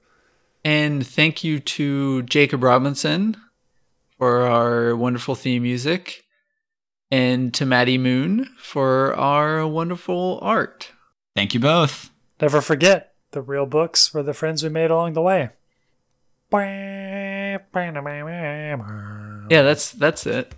[0.63, 3.37] And thank you to Jacob Robinson
[4.17, 6.23] for our wonderful theme music,
[7.11, 10.91] and to Maddie Moon for our wonderful art.
[11.35, 12.09] Thank you both.
[12.41, 15.49] Never forget the real books were the friends we made along the way.
[19.51, 20.53] Yeah, that's that's it.